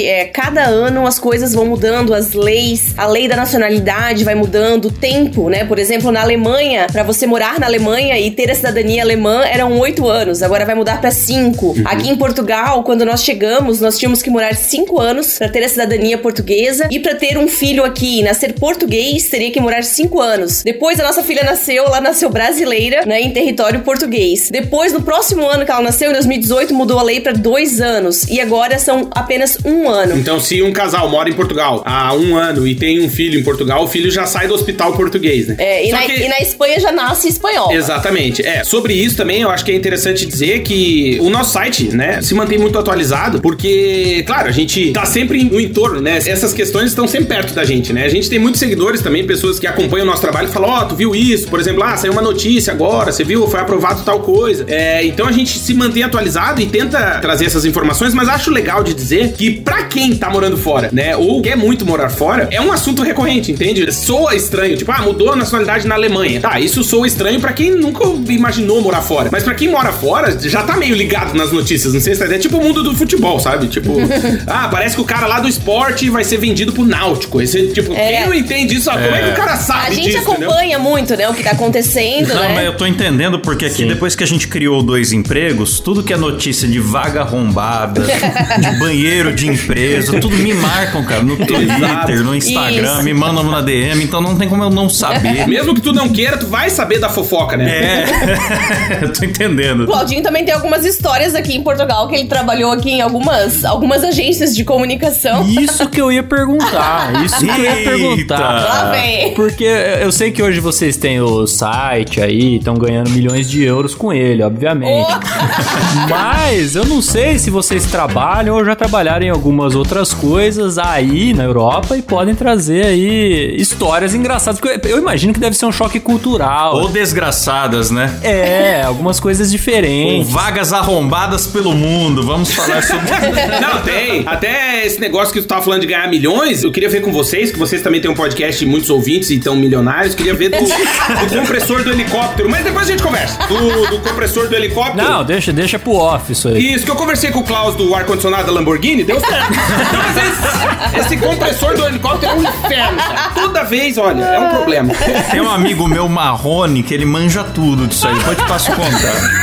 [0.05, 4.85] é, cada ano as coisas vão mudando, as leis, a lei da nacionalidade vai mudando,
[4.85, 5.65] o tempo, né?
[5.65, 9.77] Por exemplo, na Alemanha, para você morar na Alemanha e ter a cidadania alemã eram
[9.79, 11.67] oito anos, agora vai mudar para cinco.
[11.67, 11.83] Uhum.
[11.85, 15.69] Aqui em Portugal, quando nós chegamos, nós tínhamos que morar cinco anos para ter a
[15.69, 20.61] cidadania portuguesa e para ter um filho aqui, nascer português, teria que morar cinco anos.
[20.63, 24.49] Depois a nossa filha nasceu, ela nasceu brasileira, né, em território português.
[24.51, 28.23] Depois, no próximo ano que ela nasceu, em 2018, mudou a lei para dois anos
[28.25, 30.17] e agora são apenas um ano.
[30.17, 33.43] Então, se um casal mora em Portugal há um ano e tem um filho em
[33.43, 35.55] Portugal, o filho já sai do hospital português, né?
[35.57, 36.13] É, e, na, que...
[36.13, 37.71] e na Espanha já nasce espanhol.
[37.71, 38.45] Exatamente.
[38.45, 42.21] É, sobre isso também eu acho que é interessante dizer que o nosso site, né,
[42.21, 46.17] se mantém muito atualizado, porque, claro, a gente tá sempre no entorno, né?
[46.17, 48.05] Essas questões estão sempre perto da gente, né?
[48.05, 50.81] A gente tem muitos seguidores também, pessoas que acompanham o nosso trabalho e falam, ó,
[50.81, 51.47] oh, tu viu isso?
[51.47, 53.47] Por exemplo, ah, saiu uma notícia agora, você viu?
[53.47, 54.65] Foi aprovado tal coisa.
[54.67, 58.83] É, então a gente se mantém atualizado e tenta trazer essas informações, mas acho legal
[58.83, 62.61] de dizer que para quem tá morando fora, né, ou quer muito morar fora, é
[62.61, 63.91] um assunto recorrente, entende?
[63.91, 66.39] Soa estranho, tipo, ah, mudou a nacionalidade na Alemanha.
[66.39, 69.29] Tá, isso soa estranho para quem nunca imaginou morar fora.
[69.31, 72.33] Mas para quem mora fora, já tá meio ligado nas notícias, não sei se tá
[72.33, 73.67] É tipo o mundo do futebol, sabe?
[73.67, 73.93] Tipo,
[74.47, 77.41] ah, parece que o cara lá do esporte vai ser vendido pro Náutico.
[77.41, 78.17] Esse, tipo, é.
[78.17, 78.93] quem não entende isso, é.
[78.93, 80.79] como é que o cara sabe A gente disso, acompanha entendeu?
[80.79, 82.53] muito, né, o que tá acontecendo, Não, né?
[82.55, 83.87] mas eu tô entendendo porque aqui, Sim.
[83.87, 88.01] depois que a gente criou dois empregos, tudo que é notícia de vaga arrombada,
[88.59, 93.03] de banheiro de empresa, tudo me marcam, cara, no Twitter, no Instagram, Isso.
[93.03, 95.45] me mandam na DM, então não tem como eu não saber.
[95.51, 97.69] Mesmo que tu não queira, tu vai saber da fofoca, né?
[97.69, 99.03] É.
[99.03, 99.83] eu tô entendendo.
[99.83, 103.65] O Claudinho também tem algumas histórias aqui em Portugal que ele trabalhou aqui em algumas,
[103.65, 105.45] algumas agências de comunicação.
[105.47, 107.23] Isso que eu ia perguntar.
[107.25, 108.63] Isso que eu ia perguntar.
[108.63, 109.33] Lá vem.
[109.33, 113.93] Porque eu sei que hoje vocês têm o site aí, estão ganhando milhões de euros
[113.93, 115.07] com ele, obviamente.
[115.09, 116.07] Oh.
[116.09, 121.33] Mas eu não sei se vocês trabalham ou já trabalharam em algumas outras coisas aí
[121.33, 124.59] na Europa e podem trazer aí histórias engraçadas.
[124.59, 126.75] Porque eu imagino que deve ser um choque cultural.
[126.75, 128.19] Ou desgraçadas, né?
[128.21, 130.27] É, algumas coisas diferentes.
[130.27, 132.23] Ou vagas arrombadas pelo mundo.
[132.23, 133.09] Vamos falar sobre.
[133.59, 134.23] não, tem.
[134.27, 137.51] Até esse negócio que tu tava falando de ganhar milhões, eu queria ver com vocês,
[137.51, 140.13] que vocês também têm um podcast e muitos ouvintes e estão milionários.
[140.13, 142.49] Queria ver do, do, compressor do helicóptero.
[142.49, 143.39] Mas depois a gente conversa.
[143.47, 145.09] Do, do compressor do helicóptero.
[145.09, 146.73] Não, deixa, deixa pro off isso aí.
[146.73, 149.51] Isso, que eu conversei com o Klaus do ar-condicionado da Lamborghini, deu certo.
[149.51, 153.29] Então, esse, esse, compressor do helicóptero é um inferno, cara.
[153.33, 154.93] Toda vez, olha, é um problema.
[155.31, 158.15] Tem um amigo meu, Marrone, que ele manja tudo disso aí.
[158.15, 159.41] Depois eu te passo contar.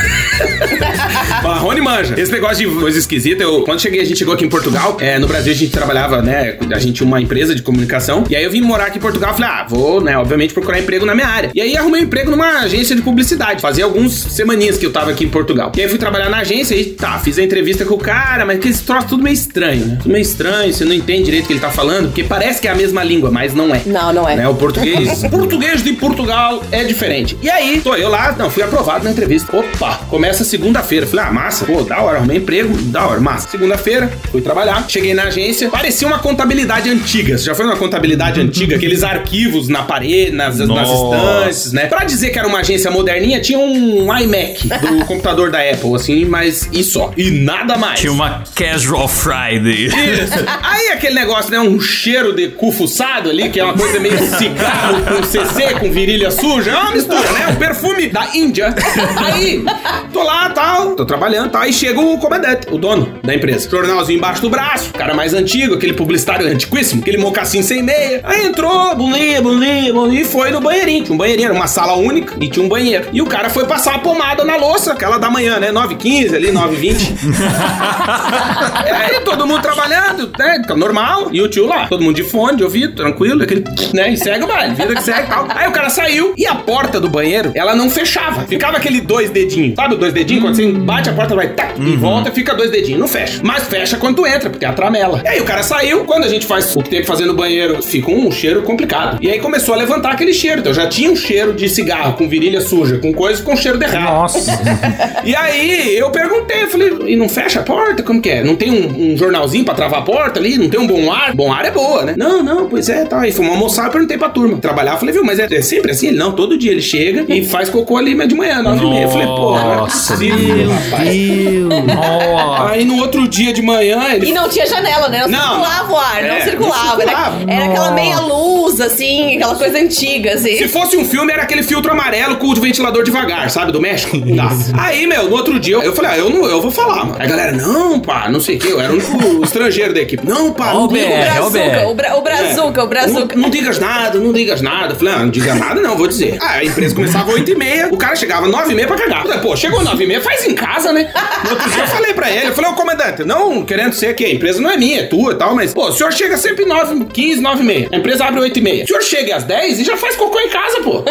[1.43, 2.19] Marrone manja.
[2.19, 5.19] Esse negócio de coisa esquisita, eu, quando cheguei, a gente chegou aqui em Portugal, é,
[5.19, 8.43] no Brasil a gente trabalhava, né, a gente tinha uma empresa de comunicação, e aí
[8.43, 11.27] eu vim morar aqui em Portugal, falei, ah, vou, né, obviamente procurar emprego na minha
[11.27, 11.51] área.
[11.53, 15.11] E aí arrumei um emprego numa agência de publicidade, fazia alguns semaninhas que eu tava
[15.11, 15.71] aqui em Portugal.
[15.75, 18.59] E aí fui trabalhar na agência e tá, fiz a entrevista com o cara, mas
[18.59, 19.97] que esse troço tudo meio estranho, né?
[20.01, 22.67] Tudo meio estranho, você não entende direito o que ele tá falando, porque parece que
[22.67, 23.81] é a mesma língua, mas não é.
[23.85, 24.35] Não, não é.
[24.35, 24.47] Né?
[24.47, 27.37] O português, o português de Portugal é diferente.
[27.41, 29.55] E aí, tô eu lá, não, fui aprovado na entrevista.
[29.55, 31.07] Opa, começa segunda-feira.
[31.07, 33.49] Falei, ah, massa, pô, da hora, arrumei emprego, da hora, massa.
[33.49, 37.37] Segunda-feira, fui trabalhar, cheguei na agência, parecia uma contabilidade antiga.
[37.37, 41.87] Você já foi uma contabilidade antiga, aqueles arquivos na parede, nas, nas estantes, né?
[41.87, 46.25] Pra dizer que era uma agência moderninha, tinha um iMac do computador da Apple, assim,
[46.25, 47.11] mas e só.
[47.17, 47.99] E nada mais.
[47.99, 49.85] Tinha uma Casual Friday.
[49.85, 50.45] Isso.
[50.63, 51.59] Aí aquele negócio, né?
[51.59, 55.91] Um cheiro de cu fuçado ali, que é uma coisa meio cigarro com CC, com
[55.91, 56.71] virilha suja.
[56.71, 57.47] É uma mistura, né?
[57.49, 58.73] Um perfume da Índia.
[59.17, 59.63] Aí,
[60.11, 61.61] tô lá, tal, tô trabalhando, tal.
[61.61, 63.69] Aí chega o comandante, o dono da empresa.
[63.69, 68.21] Jornalzinho embaixo do braço, cara mais antigo, aquele publicitário antiquíssimo, aquele mocassim sem meia.
[68.23, 71.03] Aí entrou, bolinha, bolinha, bolinha, e foi no banheirinho.
[71.03, 73.05] Tinha um banheirinho, era uma sala única e tinha um banheiro.
[73.13, 75.71] E o cara foi passar uma pomada na louça, aquela da manhã, né?
[75.71, 77.13] 9h15 ali, 9h20.
[78.91, 80.61] aí todo mundo trabalhando, né?
[80.75, 81.29] Normal.
[81.31, 84.11] E o tio lá, todo mundo de fone, de ouvido, tranquilo, aquele, né?
[84.11, 85.47] E segue o baile, vida que segue e tal.
[85.49, 88.45] Aí o cara saiu e a porta do banheiro, ela não fechava.
[88.45, 89.75] Ficava aquele dois dedinhos.
[89.75, 90.43] Sabe o dois dedinhos?
[90.43, 91.87] Quando você bate a porta, vai tá, uhum.
[91.87, 92.99] e volta, fica dois dedinhos.
[92.99, 93.41] Não fecha.
[93.43, 95.21] Mas fecha quando tu entra, porque é a tramela.
[95.23, 96.05] E aí o cara saiu.
[96.05, 99.17] Quando a gente faz o que tem que fazer no banheiro, fica um cheiro complicado.
[99.21, 100.59] E aí começou a levantar aquele cheiro.
[100.59, 103.85] Então já tinha um cheiro de cigarro com virilha suja, com coisa com cheiro de
[103.85, 104.03] errado.
[104.03, 104.59] Nossa.
[105.23, 108.03] e aí eu perguntei, falei, e não fecha a porta?
[108.03, 108.43] Como que é?
[108.43, 110.57] Não tem um, um jornalzinho pra travar a porta ali?
[110.57, 111.33] Não tem um bom ar?
[111.33, 112.15] Bom ar é boa, né?
[112.17, 113.21] Não, não, pois é, tá.
[113.21, 114.57] Aí fomos almoçar e perguntei pra turma.
[114.57, 116.07] Trabalhar, falei, viu, mas é, é, sempre assim?
[116.07, 119.03] Ele, não, todo dia ele chega e faz cocô ali de manhã, nove e meia.
[119.03, 121.09] Eu falei, porra, não Nossa, meu rapaz.
[121.09, 121.69] Deus.
[121.85, 122.69] Nossa.
[122.71, 125.21] Aí no outro dia de manhã, ele E não tinha janela, né?
[125.21, 125.39] Não, Não.
[125.49, 126.83] circulava o ar, não É, circulava.
[126.95, 127.43] não Era- circulava.
[127.51, 130.57] Era, aquela meia luz, assim, aquela coisa antiga, assim.
[130.57, 133.71] Se fosse um filme, era aquele filtro amarelo com o ventilador devagar, sabe?
[133.71, 134.17] Do México.
[134.35, 134.49] Tá.
[134.83, 137.15] Aí, meu, no outro dia, eu falei, ah, eu, não, eu vou falar, mano.
[137.19, 138.67] Aí a galera, não, pá, não sei o quê.
[138.71, 140.25] Eu era o único estrangeiro da equipe.
[140.25, 141.85] Não, pá, não o diga- BR, ó o Brazuca, BR.
[141.89, 143.35] o, bra, o Brazuca, o Brazuca.
[143.35, 144.93] Não, não digas nada, não digas nada.
[144.93, 146.37] Eu falei, ah, não diga nada, não, vou dizer.
[146.41, 148.87] Ah, a empresa começava às 8 e meia, o cara chegava às 9 e meia
[148.87, 149.23] pra cagar.
[149.23, 151.11] Falei, pô, chegou às 9 e meia, faz em casa, né?
[151.43, 154.25] No outro dia eu falei pra ele, eu falei, ô comandante, não querendo ser que
[154.25, 156.65] a empresa não é minha, é tua e tal, mas, pô, o senhor chega sempre
[156.65, 157.89] 9, 15, 9 e meia.
[157.91, 158.83] A empresa abre 8 e meia.
[158.83, 161.03] O senhor chega às 10 e já faz cocô em casa, pô.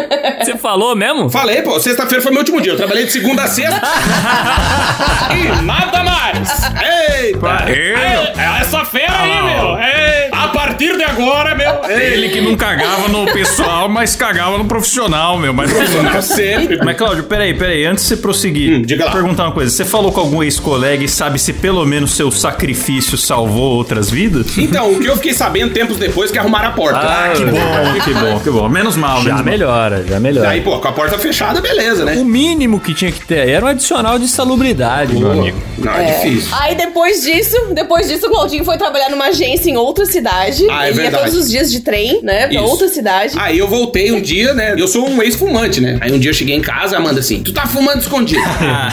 [0.42, 1.28] Você falou mesmo?
[1.30, 2.72] Falei, pô, sexta-feira foi meu último dia.
[2.72, 3.80] Eu trabalhei de segunda a sexta.
[5.34, 6.48] e nada mais.
[7.20, 7.70] Eita.
[7.80, 9.78] É, é essa fera aí, meu.
[9.78, 11.84] É, a partir de agora, meu.
[11.90, 15.52] Ele que não cagava no pessoal, mas cagava no profissional, meu.
[15.52, 15.70] Mas
[16.24, 16.78] sempre.
[16.84, 17.84] Mas, Cláudio, peraí, peraí.
[17.84, 19.10] Antes de você prosseguir, Hum, diga lá.
[19.12, 19.70] perguntar uma coisa.
[19.70, 24.56] Você falou com algum ex-colega e sabe se pelo menos seu sacrifício salvou outras vidas?
[24.58, 26.98] Então, o que eu fiquei sabendo tempos depois que arrumaram a porta.
[27.00, 28.68] Ah, que bom, que bom, que bom.
[28.68, 29.44] Menos mal, Já menos mal.
[29.44, 30.48] melhora, já melhora.
[30.50, 32.14] Aí, pô, com a porta fechada, beleza, né?
[32.16, 35.58] O mínimo que tinha que ter era um adicional de salubridade, meu amigo.
[35.78, 36.50] Não, é, difícil.
[36.60, 40.37] Aí depois disso, depois disso, o Claudinho foi trabalhar numa agência em outra cidade.
[40.70, 41.24] Ah, é Ele ia verdade.
[41.24, 42.46] todos os dias de trem, né?
[42.46, 42.64] Pra Isso.
[42.64, 43.34] outra cidade.
[43.38, 44.74] Aí eu voltei um dia, né?
[44.78, 45.98] Eu sou um ex-fumante, né?
[46.00, 48.40] Aí um dia eu cheguei em casa, a Amanda assim, tu tá fumando escondido.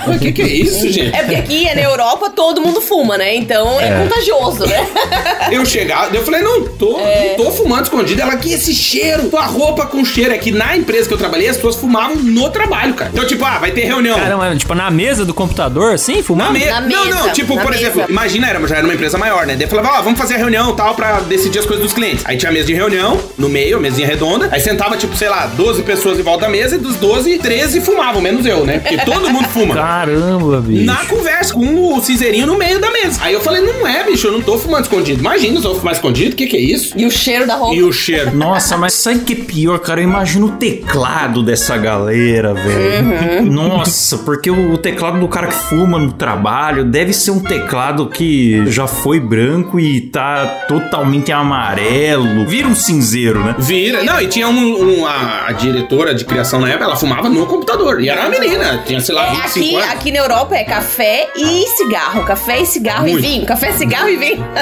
[0.08, 1.14] O que que é isso, gente?
[1.16, 3.36] É porque aqui na Europa todo mundo fuma, né?
[3.36, 4.88] Então é, contagioso, né?
[5.52, 7.36] Eu chegava, eu falei, não tô, É.
[7.38, 8.22] não tô fumando escondido.
[8.22, 9.30] Ela, que esse cheiro?
[9.30, 10.34] Tua roupa com cheiro.
[10.34, 13.12] É que na empresa que eu trabalhei, as pessoas fumavam no trabalho, cara.
[13.14, 14.18] Então, tipo, ah, vai ter reunião.
[14.18, 16.54] Caramba, tipo, na mesa do computador, assim, Na, fumando?
[16.54, 17.84] me Na não, não, mesa, tipo, na por mesa.
[17.84, 19.56] exemplo, imagina, era, já era uma empresa maior, né?
[19.56, 22.24] Daí falava, ó, vamos fazer a reunião e tal pra decidir as coisas dos clientes.
[22.26, 24.50] Aí tinha a mesa de reunião, no meio, a mesinha redonda.
[24.52, 27.82] Aí sentava, tipo, sei lá, 12 pessoas em volta da mesa e dos 12, 13
[27.82, 28.80] fumavam, menos eu, né?
[28.80, 29.76] Porque todo mundo fuma.
[29.76, 30.86] Caramba, bicho.
[30.86, 33.20] Na conversa, com o cinzeirinho no meio da mesa.
[33.22, 35.20] Aí eu falei, não é, bicho, eu não tô fumando escondido.
[35.20, 36.94] Imagina se eu fumar escondido, o que que é isso?
[36.98, 37.76] E o cheiro da roupa.
[37.76, 38.34] E o cheiro.
[38.36, 40.02] Nossa, mas sabe o que é pior, cara?
[40.02, 43.52] Eu imagino o teclado dessa galera, velho.
[43.52, 48.08] Nossa, porque o, o teclado do cara que fuma no trabalho deve ser um teclado
[48.08, 52.46] que já foi branco e tá totalmente amarelo.
[52.46, 53.56] Vira um cinzeiro, né?
[53.58, 54.04] Vira.
[54.04, 57.46] Não, e tinha um, um- a, a diretora de criação na época, ela fumava no
[57.46, 58.02] computador.
[58.02, 59.90] E era uma menina, tinha, sei lá, É, 25 aqui, anos.
[59.96, 62.24] aqui na Europa é café e cigarro.
[62.26, 63.20] Café e cigarro Muito.
[63.20, 63.46] e vinho.
[63.46, 64.46] Café, cigarro e vinho.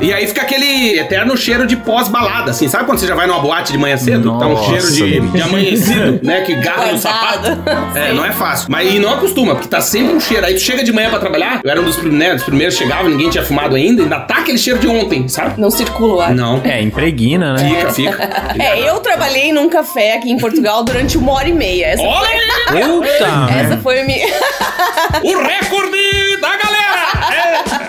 [0.00, 2.68] E aí fica aquele eterno cheiro de pós-balada, assim.
[2.68, 4.38] Sabe quando você já vai numa boate de manhã cedo?
[4.38, 6.42] tá um Nossa, cheiro de, de amanhecido, né?
[6.42, 7.48] Que garra no sapato.
[7.94, 8.66] É, não é fácil.
[8.70, 10.44] Mas e não acostuma, porque tá sempre um cheiro.
[10.44, 13.08] Aí tu chega de manhã pra trabalhar, eu era um dos, né, dos primeiros, chegava,
[13.08, 15.60] ninguém tinha fumado ainda, ainda tá aquele cheiro de ontem, sabe?
[15.60, 16.03] Não circula
[16.34, 16.60] Não.
[16.64, 17.68] É, impregna, né?
[17.68, 18.30] Fica, fica.
[18.58, 21.86] É, eu trabalhei num café aqui em Portugal durante uma hora e meia.
[21.86, 22.28] Essa, Olha
[22.70, 22.82] aí!
[22.82, 23.54] Puta!
[23.58, 24.26] essa foi a minha.
[25.22, 26.23] O recorde.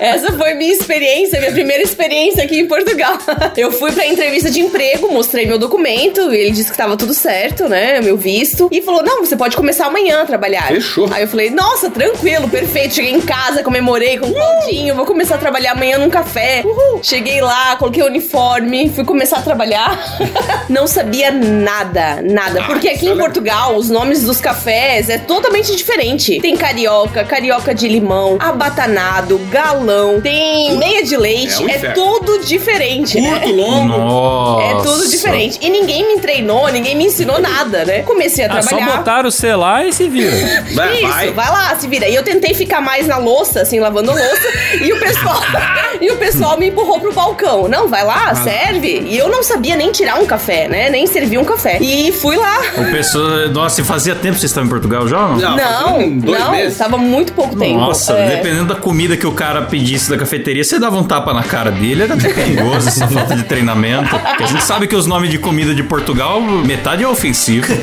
[0.05, 3.17] Essa foi minha experiência, minha primeira experiência aqui em Portugal.
[3.57, 7.67] Eu fui pra entrevista de emprego, mostrei meu documento, ele disse que tava tudo certo,
[7.67, 8.01] né?
[8.01, 8.69] Meu visto.
[8.71, 10.67] E falou: não, você pode começar amanhã a trabalhar.
[10.67, 11.09] Fechou.
[11.11, 12.95] Aí eu falei, nossa, tranquilo, perfeito.
[12.95, 16.61] Cheguei em casa, comemorei com o Claudinho, vou começar a trabalhar amanhã num café.
[16.63, 16.99] Uhul.
[17.03, 19.97] Cheguei lá, coloquei o uniforme, fui começar a trabalhar.
[20.69, 22.61] Não sabia nada, nada.
[22.61, 26.39] Ah, Porque aqui em é Portugal, os nomes dos cafés é totalmente diferente.
[26.39, 31.95] Tem carioca, carioca de limão, abatanado, galão, tem meia de É leite, um é, inferno.
[31.95, 33.19] tudo diferente.
[33.19, 33.29] né?
[33.39, 33.87] Curto, longo.
[33.97, 34.63] Nossa.
[34.63, 35.57] É tudo diferente.
[35.61, 37.99] E ninguém me treinou, ninguém me ensinou nada, né?
[38.03, 38.97] Comecei a Ah, só trabalhar.
[38.97, 40.31] botar o C lá e se vira.
[40.73, 41.31] Vai, Isso, vai.
[41.31, 41.49] vai.
[41.51, 42.07] lá, se vira.
[42.07, 44.47] E eu tentei ficar mais na louça, assim, lavando louça,
[44.81, 45.41] e o pessoal
[46.01, 47.67] e o pessoal me empurrou pro balcão.
[47.67, 49.05] Não, vai lá, serve.
[49.07, 50.89] E eu não sabia nem tirar um café, né?
[50.89, 51.77] Nem servir um café.
[51.81, 52.57] E fui lá.
[52.77, 53.47] O pessoa.
[53.47, 55.17] Nossa, e fazia tempo que vocês estavam em Portugal já?
[55.17, 55.37] Não.
[55.37, 56.77] Não, Não, dois não, meses.
[56.77, 57.79] tava muito pouco tempo.
[57.79, 58.35] Nossa, É.
[58.37, 61.69] dependendo da comida que o cara pedisse da cafeteria, você dava um tapa na cara
[61.69, 64.09] dele, era até perigoso essa falta de treinamento.
[64.17, 67.65] Porque a gente sabe que os nomes de comida de Portugal, metade é ofensivo.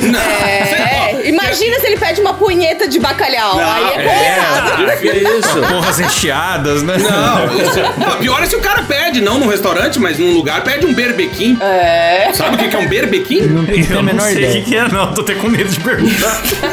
[0.93, 3.57] É, imagina se ele pede uma punheta de bacalhau.
[3.57, 4.41] Não, aí é é.
[4.41, 5.01] complicado.
[5.01, 5.61] que isso?
[5.69, 6.97] Porras recheadas, né?
[6.99, 10.63] Não, isso- Pô, pior é se o cara pede, não num restaurante, mas num lugar,
[10.65, 11.57] pede um berbequim.
[11.61, 12.31] É.
[12.35, 13.43] Sabe o que é um berbequim?
[13.43, 14.63] Não tem a não menor sei o ideia.
[14.63, 15.13] que é, não.
[15.13, 16.43] Tô até com medo de perguntar.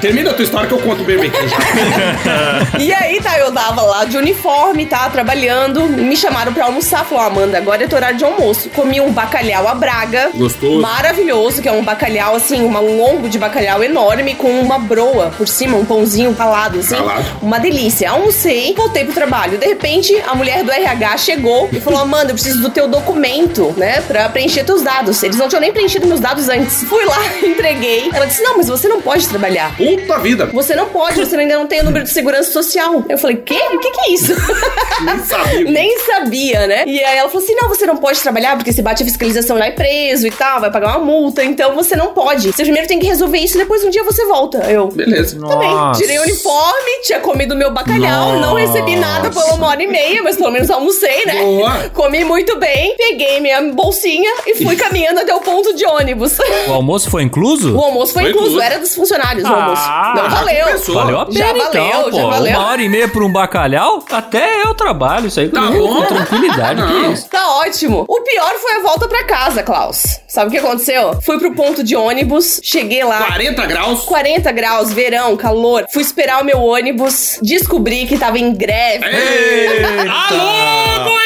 [0.00, 2.78] Termina a tua história que eu conto o já.
[2.78, 5.84] E aí, tá, eu tava lá de uniforme, tá, trabalhando.
[5.84, 7.04] Me chamaram pra almoçar.
[7.04, 8.68] Falou, Amanda, agora é teu horário de almoço.
[8.70, 10.30] Comi um bacalhau à braga.
[10.34, 10.80] Gostoso.
[10.80, 15.48] Maravilhoso, que é um bacalhau, assim, um lombo de bacalhau enorme com uma broa por
[15.48, 16.94] cima, um pãozinho ralado, assim.
[16.94, 17.24] Ralado.
[17.42, 18.10] Uma delícia.
[18.10, 19.58] Almocei, voltei pro trabalho.
[19.58, 23.74] De repente, a mulher do RH chegou e falou, Amanda, eu preciso do teu documento,
[23.76, 25.22] né, pra preencher teus dados.
[25.22, 26.84] Eles não tinham nem preenchido meus dados antes.
[26.84, 28.10] Fui lá, entreguei.
[28.12, 29.76] Ela disse, não, mas você não pode trabalhar trabalhar.
[29.76, 30.46] Puta vida.
[30.46, 33.04] Você não pode, você ainda não tem o número de segurança social.
[33.08, 33.58] Eu falei, quê?
[33.72, 34.32] O que, que é isso?
[35.04, 35.64] Nem sabia.
[35.70, 36.84] Nem sabia, né?
[36.86, 39.58] E aí ela falou assim: não, você não pode trabalhar porque se bate a fiscalização
[39.58, 42.52] vai preso e tal, vai pagar uma multa, então você não pode.
[42.52, 44.58] Você primeiro tem que resolver isso e depois um dia você volta.
[44.70, 44.88] Eu.
[44.88, 45.38] Beleza.
[45.38, 46.00] Também, Nossa.
[46.00, 50.22] tirei o uniforme, tinha comido meu bacalhau, não recebi nada por uma hora e meia,
[50.22, 51.42] mas pelo menos almocei, né?
[51.42, 51.90] Boa.
[51.94, 56.38] Comi muito bem, peguei minha bolsinha e fui caminhando até o ponto de ônibus.
[56.68, 57.76] O almoço foi incluso?
[57.76, 58.64] O almoço foi, Foi incluso, incluso.
[58.66, 60.12] era dos funcionários o Ah.
[60.16, 60.66] Não valeu.
[60.94, 62.30] Valeu a pena, Já valeu, então, já pô.
[62.30, 62.58] valeu.
[62.58, 65.78] Uma hora e meia por um bacalhau, até eu trabalho isso aí com, Tá com
[65.78, 66.02] bom.
[66.06, 66.82] tranquilidade.
[66.82, 67.12] que Não.
[67.12, 67.28] isso?
[67.28, 68.04] Tá ótimo.
[68.08, 70.20] O pior foi a volta pra casa, Klaus.
[70.26, 71.18] Sabe o que aconteceu?
[71.22, 73.24] Fui pro ponto de ônibus, cheguei lá.
[73.24, 74.00] 40 graus.
[74.04, 75.86] 40 graus, verão, calor.
[75.92, 79.04] Fui esperar o meu ônibus, descobri que tava em greve.
[80.08, 81.18] Alô,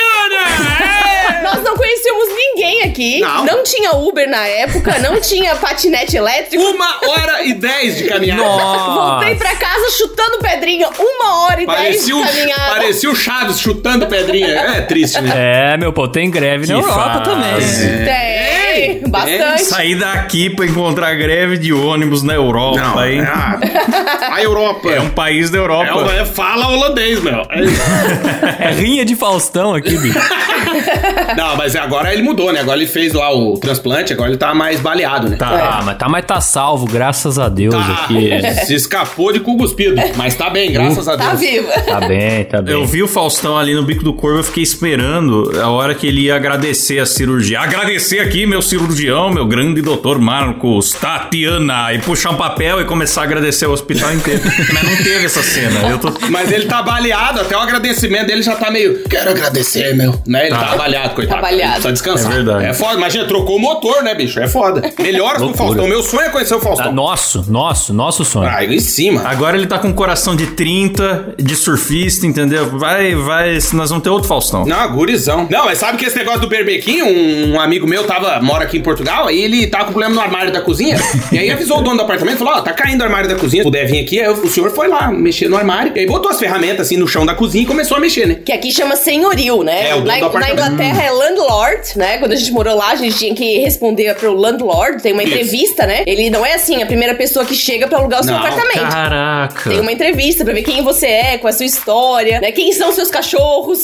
[3.02, 3.20] aqui.
[3.20, 3.62] Não.
[3.62, 6.62] tinha Uber na época, não tinha patinete elétrico.
[6.62, 8.42] Uma hora e dez de caminhada.
[8.42, 10.88] Voltei pra casa chutando pedrinha.
[10.98, 12.70] Uma hora e dez Parecia de o, caminhada.
[12.72, 14.48] parecia o Chaves chutando pedrinha.
[14.48, 15.32] É triste, né?
[15.74, 17.24] É, meu pô, tem greve na Que Europa fase.
[17.24, 18.04] também.
[18.04, 18.61] Tem,
[19.10, 19.62] bastante.
[19.64, 23.20] Sair daqui pra encontrar greve de ônibus na Europa, Não, hein?
[23.20, 24.88] é a, a Europa.
[24.90, 26.10] É um país da Europa.
[26.12, 27.40] É é- fala holandês, meu.
[27.50, 30.18] É- É rinha de Faustão aqui, bicho.
[31.36, 32.60] Não, mas agora ele mudou, né?
[32.60, 35.36] Agora ele fez lá o transplante, agora ele tá mais baleado, né?
[35.36, 38.04] Tá, mas tá, mas tá salvo, graças a Deus Tá.
[38.04, 38.30] aqui.
[38.66, 40.00] Se escapou de cu cuspido.
[40.16, 41.28] Mas tá bem, graças a Deus.
[41.30, 41.72] Tá viva.
[41.82, 42.74] Tá bem, tá bem.
[42.74, 46.06] Eu vi o Faustão ali no bico do corvo, eu fiquei esperando a hora que
[46.06, 47.60] ele ia agradecer a cirurgia.
[47.60, 53.22] Agradecer aqui, meu cirurgião, meu grande doutor Marcos, Tatiana, e puxar um papel e começar
[53.22, 54.42] a agradecer o hospital inteiro.
[54.72, 55.88] Mas não teve essa cena.
[55.88, 56.12] Eu tô.
[56.28, 59.02] Mas ele tá baleado, até o agradecimento dele já tá meio.
[59.04, 60.20] Quero agradecer, meu.
[60.26, 60.48] Né?
[60.48, 61.40] Ele tá, baleado, coitado.
[61.40, 61.72] Tá baleado.
[61.72, 62.32] Precisa descansar.
[62.32, 62.64] É verdade.
[62.66, 62.94] É foda.
[62.98, 64.38] Imagina, trocou o motor, né, bicho?
[64.40, 64.82] É foda.
[64.98, 65.54] Melhoras com o.
[65.54, 65.88] Faustão.
[65.88, 66.92] Meu sonho é conhecer o Tá, Faustão.
[66.92, 68.48] nosso, nosso, nosso sonho.
[68.48, 69.22] Ah, em cima.
[69.26, 72.78] Agora ele tá com um coração de 30, de surfista, entendeu?
[72.78, 73.54] Vai, vai.
[73.72, 74.66] Nós vamos ter outro Faustão.
[74.66, 75.46] Não, gurizão.
[75.50, 78.78] Não, mas sabe que esse negócio do berbequim, um, um amigo meu tava, mora aqui
[78.78, 80.96] em Portugal, aí ele tava com problema no armário da cozinha.
[81.32, 83.62] e aí avisou o dono do apartamento, falou, ó, tá caindo o armário da cozinha,
[83.62, 84.20] se puder vir aqui.
[84.20, 87.06] Aí o senhor foi lá, mexer no armário, e aí botou as ferramentas assim no
[87.08, 88.36] chão da cozinha e começou a mexer, né?
[88.44, 89.90] Que aqui chama senhorio, né?
[89.90, 90.62] É, o dono na, do na apartamento.
[90.64, 92.18] Inglaterra é landlord, né?
[92.18, 95.32] Quando a gente morou lá, a gente tinha que responder pro landlord, tem uma Isso.
[95.32, 96.02] entrevista, né?
[96.06, 98.90] Ele não é assim, a primeira pessoa que chega pra alugar o seu Não, apartamento.
[98.90, 99.70] Caraca.
[99.70, 102.52] Tem uma entrevista pra ver quem você é, qual é a sua história, né?
[102.52, 103.82] Quem são seus cachorros.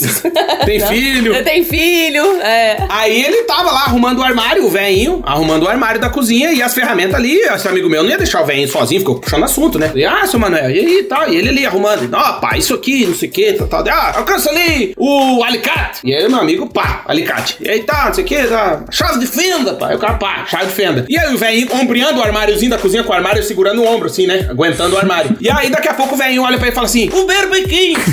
[0.65, 0.87] Tem Não.
[0.89, 1.45] filho.
[1.45, 2.77] Tem filho, é.
[2.89, 6.63] Aí ele tava lá arrumando o armário, o velhinho, arrumando o armário da cozinha e
[6.63, 7.37] as ferramentas ali.
[7.37, 9.91] Esse amigo meu não ia deixar o velhinho sozinho, ficou puxando assunto, né?
[9.95, 11.29] E, ah, seu Manuel, e aí tal?
[11.29, 12.09] E ele ali arrumando.
[12.13, 13.85] Ó, pá, isso aqui, não sei o que, tal, tal.
[13.89, 16.01] Ah, alcança ali o alicate.
[16.05, 17.57] E aí, meu amigo, pá, alicate.
[17.61, 19.97] E aí tá, não sei o que, tá, chave de fenda, pá.
[19.99, 21.07] Cara, pá, chave de fenda.
[21.09, 24.07] E aí o velhinho ombreando o armáriozinho da cozinha com o armário segurando o ombro,
[24.07, 24.47] assim, né?
[24.51, 25.37] Aguentando o armário.
[25.41, 27.95] E aí daqui a pouco o velhinho olha pra ele e fala assim: o berbequim.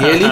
[0.00, 0.24] E ele,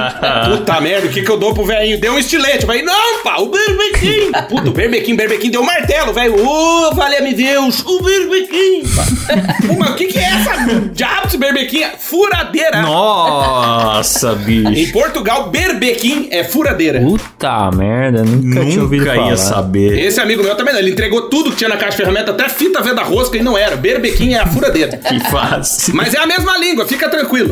[0.46, 2.00] puta merda, o que que eu dou pro velhinho?
[2.00, 2.64] Deu um estilete.
[2.66, 4.32] Vai, não, pá, o berbequim.
[4.48, 6.44] Puta, o berbequim, berbequim, deu um martelo, velho.
[6.44, 8.82] Ô, valeu-me Deus, o berbequim.
[9.78, 10.50] Mas o que que é essa
[10.92, 11.84] diabo de berbequim?
[11.98, 12.82] Furadeira.
[12.82, 14.92] Nossa, Em bicho.
[14.92, 17.00] Portugal, berbequim é furadeira.
[17.00, 19.30] Puta merda, nunca, tinha ouvido Nunca falar.
[19.30, 19.98] ia saber.
[19.98, 22.48] Esse amigo meu também, não, ele entregou tudo que tinha na caixa de ferramenta, até
[22.48, 23.76] fita venda rosca e não era.
[23.76, 24.98] Berbequim é a furadeira.
[25.10, 25.94] Que fácil.
[25.94, 27.50] Mas é a mesma língua, fica tranquilo.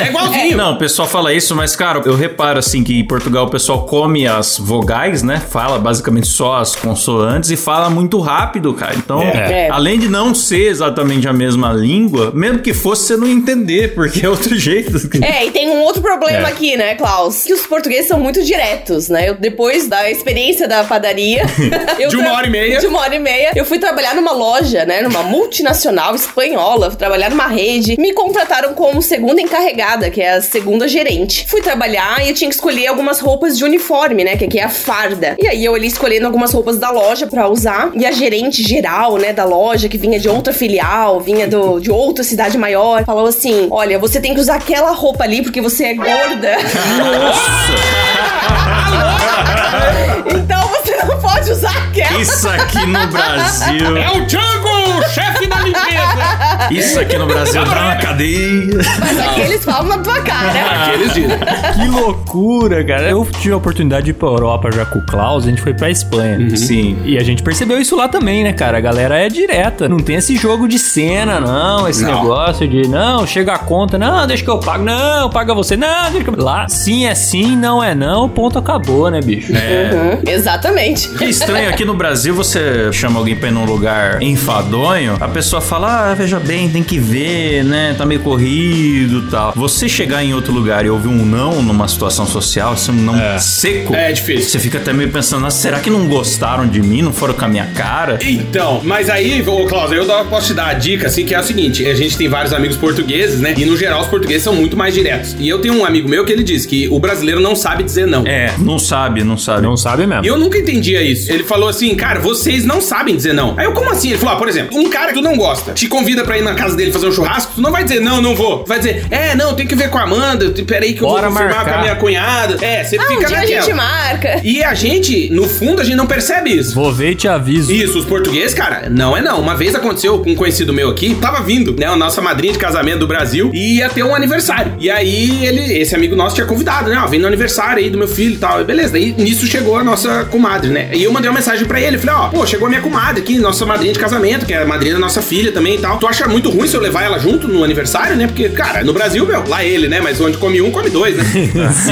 [0.00, 0.56] é igualzinho.
[0.56, 3.84] Não, o pessoal fala isso, mas, cara, eu reparo assim que em Portugal o pessoal
[3.84, 5.40] come as vogais, né?
[5.50, 8.94] Fala basicamente só as consoantes e fala muito rápido, cara.
[8.96, 9.68] Então, É.
[9.70, 13.94] além de não ser exatamente a mesma língua, mesmo que fosse, você não ia entender,
[13.94, 14.96] porque é outro jeito.
[15.22, 16.52] É, e tem um outro problema É.
[16.52, 17.42] aqui, né, Klaus?
[17.44, 19.28] Que os portugueses são muito diretos, né?
[19.28, 21.42] Eu, depois da experiência da padaria.
[21.98, 22.78] eu De uma hora e meia.
[22.80, 23.52] De uma hora e meia.
[23.54, 25.02] Eu fui trabalhar numa loja, né?
[25.02, 26.90] Numa multinacional espanhola.
[26.90, 27.96] Fui trabalhar numa rede.
[27.98, 31.46] Me contrataram como segunda encarregada, que é a segunda gerente.
[31.48, 34.36] Fui trabalhar e eu tinha que escolher algumas roupas de uniforme, né?
[34.36, 35.36] Que aqui é a farda.
[35.38, 37.90] E aí eu ali escolhendo algumas roupas da loja pra usar.
[37.94, 41.90] E a gerente geral, né, da loja, que vinha de outra filial, vinha do, de
[41.90, 45.86] outra cidade maior, falou assim: Olha, você tem que usar aquela roupa ali porque você
[45.86, 46.14] é gorda.
[50.38, 50.87] então você
[51.28, 52.20] pode usar aquela.
[52.20, 53.96] Isso aqui no Brasil.
[53.96, 56.68] É o Django, chefe da limpeza.
[56.70, 58.78] Isso aqui no Brasil dá uma cadeia.
[58.98, 60.86] Mas aqui eles falam na tua cara.
[60.86, 61.38] Aqueles dizem.
[61.74, 63.10] Que loucura, cara.
[63.10, 65.74] Eu tive a oportunidade de ir pra Europa já com o Klaus, a gente foi
[65.74, 66.56] pra Espanha.
[66.56, 66.98] Sim.
[67.04, 68.78] E a gente percebeu isso lá também, né, cara?
[68.78, 69.88] A galera é direta.
[69.88, 71.88] Não tem esse jogo de cena, não.
[71.88, 72.22] Esse Não.
[72.22, 74.84] negócio de, não, chega a conta, não, deixa que eu pago.
[74.84, 75.76] Não, paga você.
[75.76, 76.38] Não, deixa que eu...
[76.42, 79.52] Lá, sim é sim, não é não, ponto acabou, né, bicho?
[79.52, 81.08] Uhum, exatamente.
[81.18, 85.60] Que estranho, aqui no Brasil você chama alguém pra ir num lugar enfadonho, a pessoa
[85.60, 89.52] fala, ah, veja bem, tem que ver, né, tá meio corrido e tal.
[89.56, 93.38] Você chegar em outro lugar e ouvir um não numa situação social, assim, um não
[93.38, 94.48] seco, É difícil.
[94.50, 97.44] você fica até meio pensando, "Nossa, será que não gostaram de mim, não foram com
[97.44, 98.18] a minha cara?
[98.22, 101.42] Então, mas aí, ô Klaus, eu posso te dar a dica, assim, que é o
[101.42, 103.54] seguinte: a gente tem vários amigos portugueses, né?
[103.56, 105.36] E no geral, os portugueses são muito mais diretos.
[105.38, 108.06] E eu tenho um amigo meu que ele diz que o brasileiro não sabe dizer
[108.06, 108.26] não.
[108.26, 109.62] É, não sabe, não sabe.
[109.62, 110.24] Não sabe mesmo.
[110.24, 111.30] E eu nunca entendia isso.
[111.32, 113.54] Ele falou assim, cara, vocês não sabem dizer não.
[113.58, 114.10] Aí eu, como assim?
[114.10, 116.42] Ele falou, ah, por exemplo, um cara que tu não gosta, te convida pra ir
[116.42, 118.60] na casa dele fazer um churrasco, tu não vai dizer, não, não vou.
[118.64, 121.22] Tu vai dizer, é, não, tem que ver com a Amanda, peraí que eu Bora
[121.28, 121.72] vou confirmar marcar.
[121.72, 122.64] com a minha cunhada.
[122.64, 123.62] É, você Ah, um fica dia a naquela.
[123.62, 124.40] gente marca.
[124.44, 126.74] E a gente, no fundo, a gente não percebe isso.
[126.74, 127.72] Vou ver e te aviso.
[127.72, 129.40] Isso, os portugueses, cara, não é não.
[129.40, 132.58] Uma vez aconteceu com um conhecido meu aqui, tava vindo, né, a nossa madrinha de
[132.58, 134.74] casamento do Brasil, e ia ter um aniversário.
[134.78, 137.98] E aí ele, esse amigo nosso tinha convidado, né, ó, vem no aniversário aí do
[137.98, 138.60] meu filho e tal.
[138.60, 140.90] E beleza, daí nisso chegou a nossa comadre, né?
[140.98, 143.38] E eu mandei uma mensagem pra ele, falei, ó, pô, chegou a minha comadre aqui,
[143.38, 145.96] nossa madrinha de casamento, que é a madrinha da nossa filha também e tal.
[145.98, 148.26] Tu acha muito ruim se eu levar ela junto no aniversário, né?
[148.26, 151.24] Porque, cara, no Brasil, meu, lá ele, né, mas onde come um, come dois, né?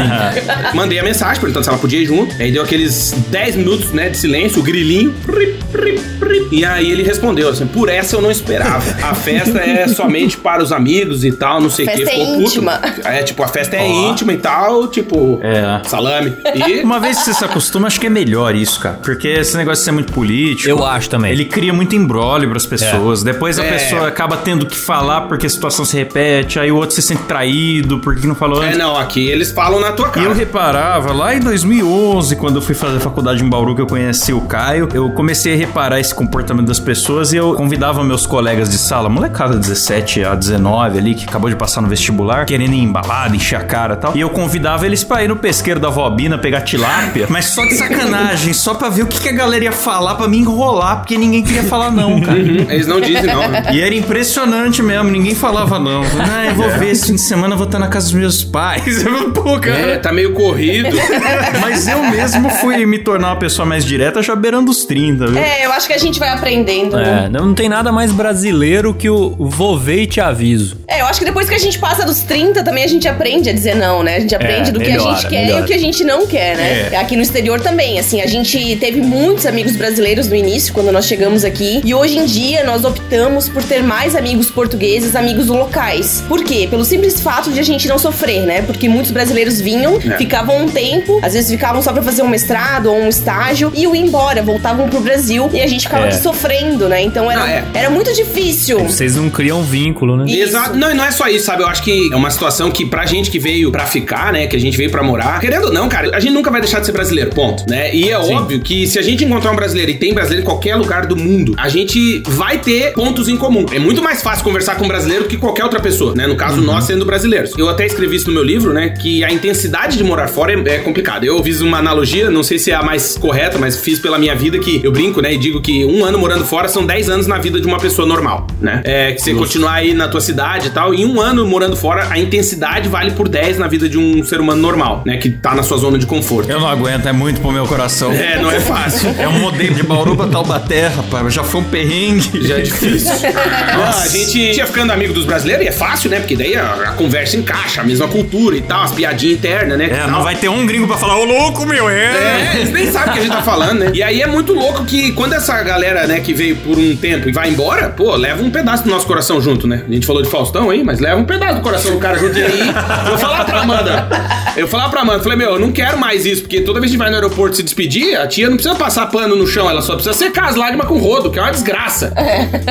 [0.75, 2.35] Mandei a mensagem perguntando se ela podia ir junto.
[2.41, 5.15] Aí deu aqueles 10 minutos, né, de silêncio, o grilinho.
[5.25, 6.49] Pri, pri, pri.
[6.51, 8.85] E aí ele respondeu assim: por essa eu não esperava.
[9.03, 11.97] A festa é somente para os amigos e tal, não sei o que.
[11.99, 12.41] Festa é puto.
[12.43, 12.81] íntima.
[13.05, 14.11] É, tipo, a festa é Ó.
[14.11, 15.81] íntima e tal, tipo, É.
[15.89, 16.33] salame.
[16.55, 16.83] E.
[16.83, 18.96] Uma vez que você se acostuma, acho que é melhor isso, cara.
[19.03, 20.69] Porque esse negócio de ser muito político.
[20.69, 21.33] Eu acho também.
[21.33, 23.23] Ele cria muito embrólio pras pessoas.
[23.23, 23.73] Depois a É.
[23.73, 26.59] pessoa acaba tendo que falar porque a situação se repete.
[26.59, 28.79] Aí o outro se sente traído porque não falou É, antes.
[28.79, 30.27] não, aqui eles falam na tua E cara.
[30.27, 34.33] eu reparava, lá em 2011, quando eu fui fazer faculdade em Bauru, que eu conheci
[34.33, 38.69] o Caio, eu comecei a reparar esse comportamento das pessoas e eu convidava meus colegas
[38.69, 42.83] de sala, molecada 17 a 19 ali, que acabou de passar no vestibular, querendo ir
[42.83, 44.17] embalada, encher a cara e tal.
[44.17, 47.75] E eu convidava eles pra ir no pesqueiro da Vobina pegar tilápia, mas só de
[47.75, 51.17] sacanagem, só pra ver o que, que a galera ia falar pra me enrolar, porque
[51.17, 52.39] ninguém queria falar não, cara.
[52.39, 53.49] Eles não dizem, não.
[53.49, 53.65] né?
[53.73, 56.03] E era impressionante mesmo, ninguém falava não.
[56.19, 58.45] Ah, eu vou ver esse fim de semana, eu vou estar na casa dos meus
[58.45, 59.05] pais.
[59.35, 59.93] Pô, cara.
[59.93, 60.97] É, tá meio corrido.
[61.61, 65.39] Mas eu mesmo fui me tornar uma pessoa mais direta já beirando os 30, viu?
[65.39, 66.97] É, eu acho que a gente vai aprendendo.
[66.97, 67.25] né?
[67.27, 70.79] É, não tem nada mais brasileiro que o vou ver e te aviso.
[70.89, 73.49] É, eu acho que depois que a gente passa dos 30, também a gente aprende
[73.51, 74.17] a dizer não, né?
[74.17, 75.63] A gente aprende do que a melhora, gente quer e melhora.
[75.63, 76.89] o que a gente não quer, né?
[76.93, 76.97] É.
[76.97, 81.07] Aqui no exterior também, assim, a gente teve muitos amigos brasileiros no início, quando nós
[81.07, 86.23] chegamos aqui, e hoje em dia nós optamos por ter mais amigos portugueses, amigos locais.
[86.29, 86.67] Por quê?
[86.69, 88.63] Pelo simples fato de a gente não sofrer, né?
[88.63, 90.17] Porque muitos brasileiros vinham, É.
[90.17, 93.83] ficavam um tempo, às vezes ficavam só pra fazer um mestrado ou um estágio, e
[93.83, 96.09] iam embora, voltavam pro Brasil, e a gente ficava É.
[96.09, 97.03] aqui sofrendo, né?
[97.03, 97.65] Então era, Ah, é.
[97.75, 98.79] era muito difícil.
[98.81, 100.25] Vocês não criam vínculo, né?
[100.31, 100.77] Exato.
[100.77, 101.63] Não, e não é só isso, sabe?
[101.63, 104.47] Eu acho que é uma situação que pra gente que veio pra ficar, né?
[104.47, 106.81] Que a gente veio pra morar, querendo ou não, cara, a gente nunca vai deixar
[106.81, 107.95] de ser brasileiro, ponto, né?
[107.95, 110.75] E é óbvio que se a gente encontrar um brasileiro e tem brasileiro em qualquer
[110.75, 113.65] lugar do mundo, a gente vai ter pontos em comum.
[113.73, 116.27] É muito mais fácil conversar com um brasileiro que qualquer outra pessoa, né?
[116.27, 117.53] No caso, nós sendo brasileiros.
[117.57, 118.91] Eu até escrevi isso no meu livro, né?
[118.91, 121.25] Que a intensidade de morar fora é, é complicado.
[121.25, 124.35] Eu fiz uma analogia, não sei se é a mais correta, mas fiz pela minha
[124.35, 125.33] vida que eu brinco, né?
[125.33, 128.07] E digo que um ano morando fora são 10 anos na vida de uma pessoa
[128.07, 128.83] normal, né?
[128.85, 132.09] É que você continuar aí na tua cidade e tal, e um ano morando fora,
[132.11, 135.19] a intensidade vale por 10 na vida de um ser humano normal, né?
[135.19, 136.51] Que tá na sua zona de conforto.
[136.51, 138.13] Eu não aguento, é muito pro meu coração.
[138.13, 139.15] É, não é fácil.
[139.19, 141.33] É um modelo de Bauru pra Taubaté, rapaz.
[141.33, 142.47] Já foi um perrengue.
[142.47, 143.13] Já é difícil.
[143.35, 146.19] Ah, a gente ia ficando amigo dos brasileiros e é fácil, né?
[146.19, 149.89] Porque daí a, a conversa encaixa, a mesma cultura e tal, as piadinhas internas, né?
[149.91, 152.05] É, não vai ter um gringo pra falar, ô louco, meu, é.
[152.05, 153.91] É, eles nem sabem o que a gente tá falando, né?
[153.93, 157.29] E aí é muito louco que quando essa galera, né, que veio por um tempo
[157.29, 159.83] e vai embora, pô, leva um pedaço do nosso coração junto, né?
[159.89, 162.39] A gente falou de Faustão aí, mas leva um pedaço do coração do cara junto.
[162.39, 164.09] E aí, eu vou falar pra Amanda.
[164.57, 166.91] Eu vou falar pra Amanda, falei, meu, eu não quero mais isso, porque toda vez
[166.91, 169.47] que a gente vai no aeroporto se despedir, a tia não precisa passar pano no
[169.47, 172.13] chão, ela só precisa secar as lágrimas com rodo, que é uma desgraça.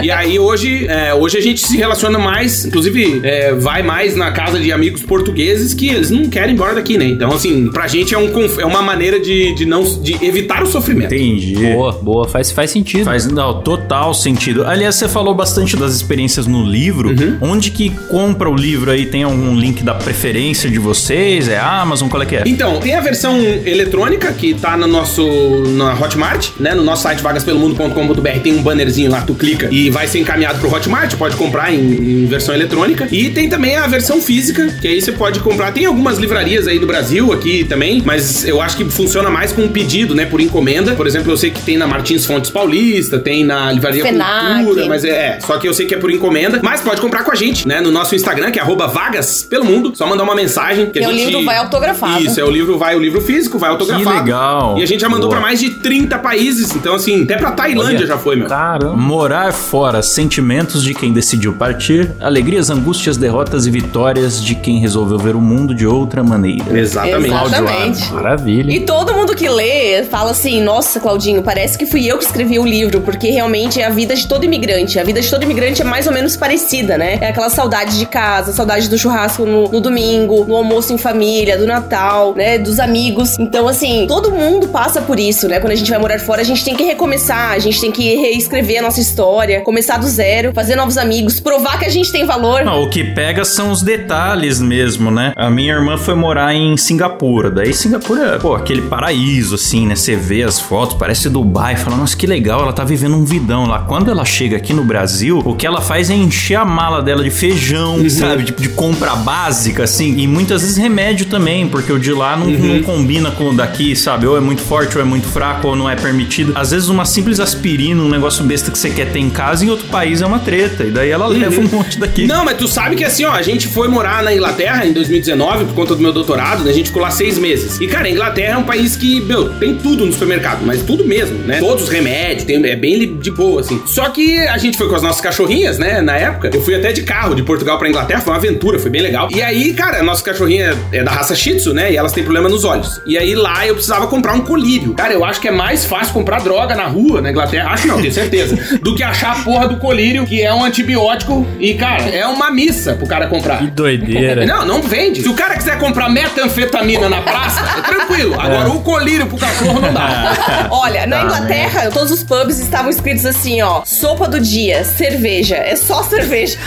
[0.03, 4.32] E aí hoje, é, hoje a gente se relaciona mais, inclusive é, vai mais na
[4.32, 7.05] casa de amigos portugueses que eles não querem ir embora daqui, né?
[7.05, 10.68] Então, assim, pra gente é, um, é uma maneira de, de não de evitar o
[10.68, 11.13] sofrimento.
[11.13, 11.55] Entendi.
[11.55, 13.05] Boa, boa, faz, faz sentido.
[13.05, 14.66] Faz não, total sentido.
[14.66, 17.09] Aliás, você falou bastante das experiências no livro.
[17.09, 17.38] Uhum.
[17.41, 19.07] Onde que compra o livro aí?
[19.07, 21.47] Tem algum link da preferência de vocês?
[21.47, 22.07] É Amazon?
[22.07, 22.43] Qual é que é?
[22.45, 25.24] Então, tem a versão eletrônica que tá no nosso
[25.62, 26.74] na Hotmart, né?
[26.74, 30.74] No nosso site vagaspelomundo.com.br tem um bannerzinho lá, tu clica e vai ser encaminhado pro
[30.74, 31.16] Hotmart.
[31.16, 33.08] Pode comprar em, em versão eletrônica.
[33.12, 35.72] E tem também a versão física, que aí você pode comprar.
[35.72, 39.64] Tem algumas livrarias aí do Brasil aqui também, mas eu acho que funciona mais com
[39.64, 40.26] um pedido, né?
[40.26, 40.93] Por encomenda.
[40.95, 44.64] Por exemplo, eu sei que tem na Martins Fontes Paulista, tem na Livraria Fenac.
[44.64, 46.60] Cultura, mas é, é, só que eu sei que é por encomenda.
[46.64, 47.82] Mas pode comprar com a gente, né?
[47.82, 49.91] No nosso Instagram, que é arroba vagas pelo mundo.
[49.95, 50.88] Só mandar uma mensagem.
[50.88, 51.26] Que E a o gente...
[51.26, 52.24] livro vai autografado.
[52.24, 54.24] Isso, é o livro, vai o livro físico, vai autografado.
[54.24, 54.78] legal.
[54.78, 55.39] E a gente já mandou Boa.
[55.39, 56.76] pra mais de 30 países.
[56.76, 58.08] Então, assim, até pra Tailândia Olha.
[58.08, 58.48] já foi, meu.
[58.48, 58.96] Caramba.
[58.96, 65.20] Morar fora, sentimentos de quem decidiu partir, alegrias, angústias, derrotas e vitórias de quem resolveu
[65.20, 66.80] ver o mundo de outra maneira.
[66.80, 67.28] Exatamente.
[67.28, 68.12] Exatamente.
[68.12, 68.72] Maravilha.
[68.72, 72.58] E todo mundo que lê fala assim: Nossa, Claudinho, parece que fui eu que escrevi
[72.58, 74.98] o livro, porque realmente é a vida de todo imigrante.
[74.98, 77.20] A vida de todo imigrante é mais ou menos parecida, né?
[77.22, 81.56] É aquela saudade de casa, saudade do churrasco no, no domingo, no almoço em família,
[81.56, 82.58] do Natal, né?
[82.58, 83.38] Dos amigos.
[83.38, 85.59] Então, assim, todo mundo passa por isso, né?
[85.59, 88.15] Quando a gente vai morar fora, a gente tem que recomeçar, a gente tem que
[88.15, 92.25] reescrever a nossa história, começar do zero, fazer novos amigos, provar que a gente tem
[92.25, 92.63] valor.
[92.63, 95.33] Não, o que pega são os detalhes mesmo, né?
[95.36, 97.51] A minha irmã foi morar em Singapura.
[97.51, 99.95] Daí Singapura, pô, aquele paraíso, assim, né?
[99.95, 101.75] Você vê as fotos, parece Dubai.
[101.75, 103.79] Fala, nossa, que legal, ela tá vivendo um vidão lá.
[103.79, 107.23] Quando ela chega aqui no Brasil, o que ela faz é encher a mala dela
[107.23, 108.43] de feijão, sabe?
[108.43, 110.17] De, de compra básica, assim.
[110.17, 113.95] E muitas vezes remédio também, porque o de lá não, não combina com o daqui,
[113.95, 114.27] sabe?
[114.27, 116.53] Ou é muito forte, ou é muito fraco, ou não é permitido.
[116.55, 119.69] Às vezes uma simples aspirina, um negócio besta que você quer ter em casa, em
[119.69, 120.84] outro país é uma treta.
[120.84, 122.26] E daí ela leva um monte daqui.
[122.26, 125.65] Não, mas tu sabe que assim, ó, a gente foi morar na Inglaterra em 2019
[125.65, 126.71] por conta do meu doutorado, né?
[126.71, 127.80] A gente ficou lá seis meses.
[127.80, 131.05] E, cara, a Inglaterra é um país que, meu, tem tudo no supermercado, mas tudo
[131.05, 131.59] mesmo, né?
[131.59, 133.82] Todos os remédios, tem, é bem de boa, assim.
[133.86, 136.01] Só que a gente foi com as nossas cachorrinhas, né?
[136.01, 138.91] Na época, eu fui até de carro de Portugal pra Inglaterra, foi uma aventura, foi
[138.91, 139.30] bem legal.
[139.32, 141.91] E aí, cara, a nossa cachorrinha é da raça Shih Tzu, né?
[141.91, 143.01] E elas têm problema nos olhos.
[143.05, 144.93] E aí lá eu precisava comprar um colírio.
[144.93, 147.72] Cara, eu acho que é mais fácil comprar droga na rua, na Inglaterra.
[147.72, 148.55] Acho não, tenho certeza.
[148.82, 151.45] do que achar a porra do colírio, que é um antibiótico.
[151.59, 153.59] E, cara, é uma missa pro cara comprar.
[153.59, 154.45] Que doideira.
[154.45, 155.22] Não, não vende.
[155.22, 158.36] Se o cara quiser comprar metanfetamina na praça, é tranquilo.
[158.39, 160.68] Agora, o colírio pro cachorro não dá.
[160.70, 165.55] Olha, na Tá, Inglaterra, todos os pubs estavam escritos assim, ó: sopa do dia, cerveja.
[165.55, 166.57] É só cerveja.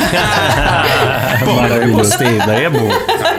[1.45, 1.93] Maravilhoso.
[1.95, 2.89] gostei, daí é bom.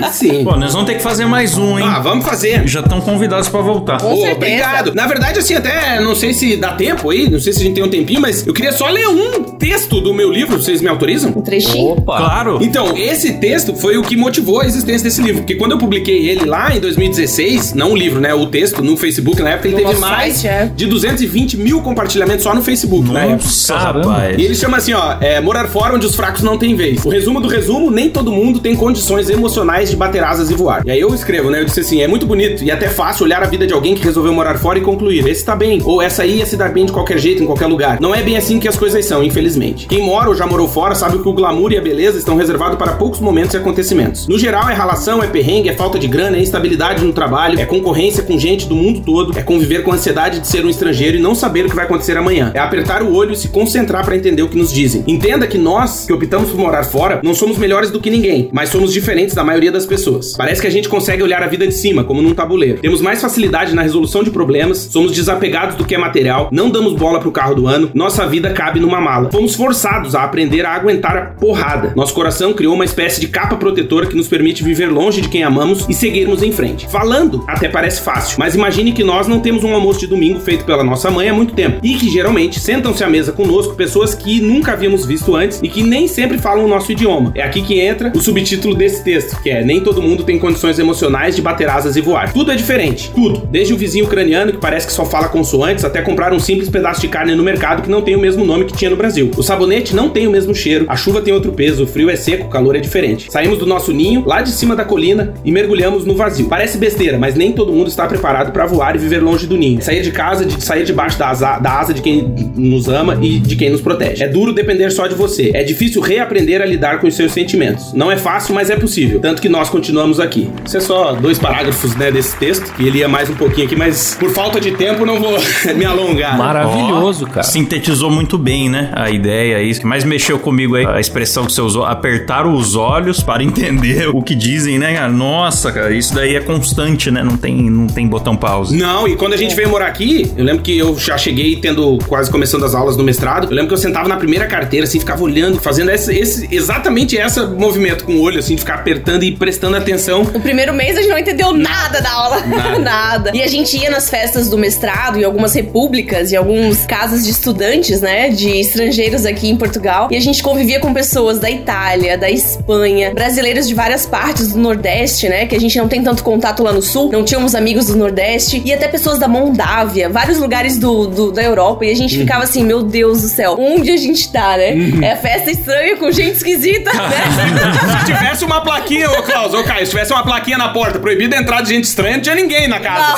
[0.02, 0.44] Aí sim.
[0.44, 1.86] Pô, nós vamos ter que fazer mais um, hein?
[1.90, 2.68] Ah, vamos fazer.
[2.68, 4.00] Já estão convidados pra voltar.
[4.00, 4.36] Com Ô, certeza.
[4.36, 4.94] obrigado.
[5.00, 7.76] Na verdade, assim, até não sei se dá tempo aí, não sei se a gente
[7.76, 10.90] tem um tempinho, mas eu queria só ler um texto do meu livro, vocês me
[10.90, 11.32] autorizam?
[11.34, 11.92] Um trechinho.
[11.92, 12.18] Opa.
[12.18, 12.60] Claro.
[12.62, 15.40] Então, esse texto foi o que motivou a existência desse livro.
[15.44, 18.34] Porque quando eu publiquei ele lá em 2016, não o livro, né?
[18.34, 20.66] O texto no Facebook, na época ele No teve mais site, é.
[20.76, 23.44] de 220 mil compartilhamentos só no Facebook, na época.
[23.46, 24.38] Nossa, rapaz.
[24.38, 27.06] E ele chama assim, ó, é, morar fora onde os fracos não têm vez.
[27.06, 30.82] O resumo do resumo, nem todo mundo tem condições emocionais de bater asas e voar.
[30.86, 31.62] E aí eu escrevo, né?
[31.62, 34.04] Eu disse assim, é muito bonito e até fácil olhar a vida de alguém que
[34.04, 36.86] resolveu morar fora e concluir, esse tá bem, ou essa aí ia se dar bem
[36.86, 38.00] de qualquer jeito, em qualquer lugar.
[38.02, 39.88] Não é bem assim que as coisas são, infelizmente.
[39.88, 42.78] Quem mora ou já morou fora sabe que o glamour e a beleza estão reservados
[42.78, 44.28] para poucos momentos e acontecimentos.
[44.28, 47.66] No geral, é relação, é perrengue, é falta de grana, é instabilidade no trabalho, é
[47.66, 51.18] concorrência com gente do mundo todo, é conviver com a ansiedade de ser um estrangeiro
[51.18, 52.52] e não saber o que vai acontecer amanhã.
[52.54, 55.04] É apertar o olho e se concentrar para entender o que nos dizem.
[55.08, 58.70] Entenda que nós, que optamos por morar fora, não somos melhores do que ninguém, mas
[58.70, 60.36] somos diferentes da maioria das pessoas.
[60.38, 62.80] Parece que a gente consegue olhar a vida de cima, como num tabuleiro.
[62.80, 66.94] Temos mais facilidade na resolução de problemas, somos desapegados do que é material, não damos
[66.94, 69.30] bola pro carro do ano, nossa vida cabe numa mala.
[69.32, 71.94] Fomos forçados a aprender a aguentar a porrada.
[71.96, 75.44] Nosso coração criou uma espécie de capa protetora que nos permite viver longe de quem
[75.44, 76.88] amamos e seguirmos em frente.
[76.90, 80.66] Falando, até parece fácil, mas imagine que nós não temos um almoço de domingo feito
[80.66, 84.42] pela nossa mãe há muito tempo e que geralmente sentam-se à mesa conosco pessoas que
[84.42, 87.32] nunca havíamos visto antes e que nem sempre falam o nosso idioma.
[87.36, 90.80] É aqui que entra o subtítulo desse texto, que é Nem todo mundo tem condições
[90.80, 92.32] emocionais de bater asas e voar.
[92.34, 93.48] Tudo é diferente, tudo.
[93.48, 97.02] Desde o vizinho ucraniano que parece que só fala consoantes até comprar um simples pedaço
[97.02, 99.32] de carne no mercado que não tem o mesmo nome que tinha no Brasil.
[99.38, 102.16] O sabonete não tem o mesmo cheiro, a chuva tem outro peso, o frio é
[102.16, 103.32] seco, o calor é diferente.
[103.32, 106.48] Saímos do nosso ninho, lá de cima da colina, e mergulhamos no vazio.
[106.48, 109.82] Parece besteira, mas nem todo mundo está preparado para voar e viver longe do ninho.
[109.82, 113.40] Sair de casa, de sair debaixo da asa, da asa de quem nos ama e
[113.40, 114.24] de quem nos protege.
[114.24, 115.52] É duro depender só de você.
[115.54, 117.94] É difícil reaprender a lidar com os seus sentimentos.
[117.94, 119.20] Não é fácil, mas é possível.
[119.20, 120.50] Tanto que nós continuamos aqui.
[120.66, 122.74] Isso é só dois parágrafos, né, desse texto.
[122.80, 125.38] E ele ia mais um pouquinho aqui, mas por falta de tempo não vou
[125.76, 126.38] me alongar.
[126.38, 127.44] Maravilhoso, cara.
[127.44, 128.90] Sintetizou muito bem, né?
[128.96, 132.76] A ideia, isso que mais mexeu comigo aí, a expressão dos seus olhos, apertar os
[132.76, 135.12] olhos para entender o que dizem, né, cara?
[135.12, 137.22] Nossa, cara, isso daí é constante, né?
[137.22, 138.78] Não tem, não tem botão pause.
[138.78, 141.98] Não, e quando a gente veio morar aqui, eu lembro que eu já cheguei tendo
[142.08, 143.48] quase começando as aulas no mestrado.
[143.48, 147.18] Eu lembro que eu sentava na primeira carteira, assim, ficava olhando, fazendo esse, esse exatamente
[147.18, 150.22] esse movimento com o olho, assim, de ficar apertando e prestando atenção.
[150.22, 152.40] O primeiro mês a gente não entendeu nada da aula.
[152.46, 152.80] Nada.
[152.90, 153.32] Nada.
[153.34, 157.32] E a gente ia nas festas do mestrado, em algumas repúblicas, e algumas casas de
[157.32, 158.30] estudantes, né?
[158.30, 159.50] De estrangeiros aqui.
[159.50, 164.06] em Portugal e a gente convivia com pessoas da Itália, da Espanha, brasileiros de várias
[164.06, 165.46] partes do Nordeste, né?
[165.46, 168.62] Que a gente não tem tanto contato lá no Sul, não tínhamos amigos do Nordeste
[168.64, 172.44] e até pessoas da Moldávia, vários lugares do, do da Europa e a gente ficava
[172.44, 174.74] assim, meu Deus do céu, onde a gente tá, né?
[175.02, 178.00] É festa estranha com gente esquisita, né?
[178.00, 181.36] Se tivesse uma plaquinha, ô Klaus, ô Caio, se tivesse uma plaquinha na porta, proibida
[181.36, 183.16] a entrada de gente estranha, não tinha ninguém na casa.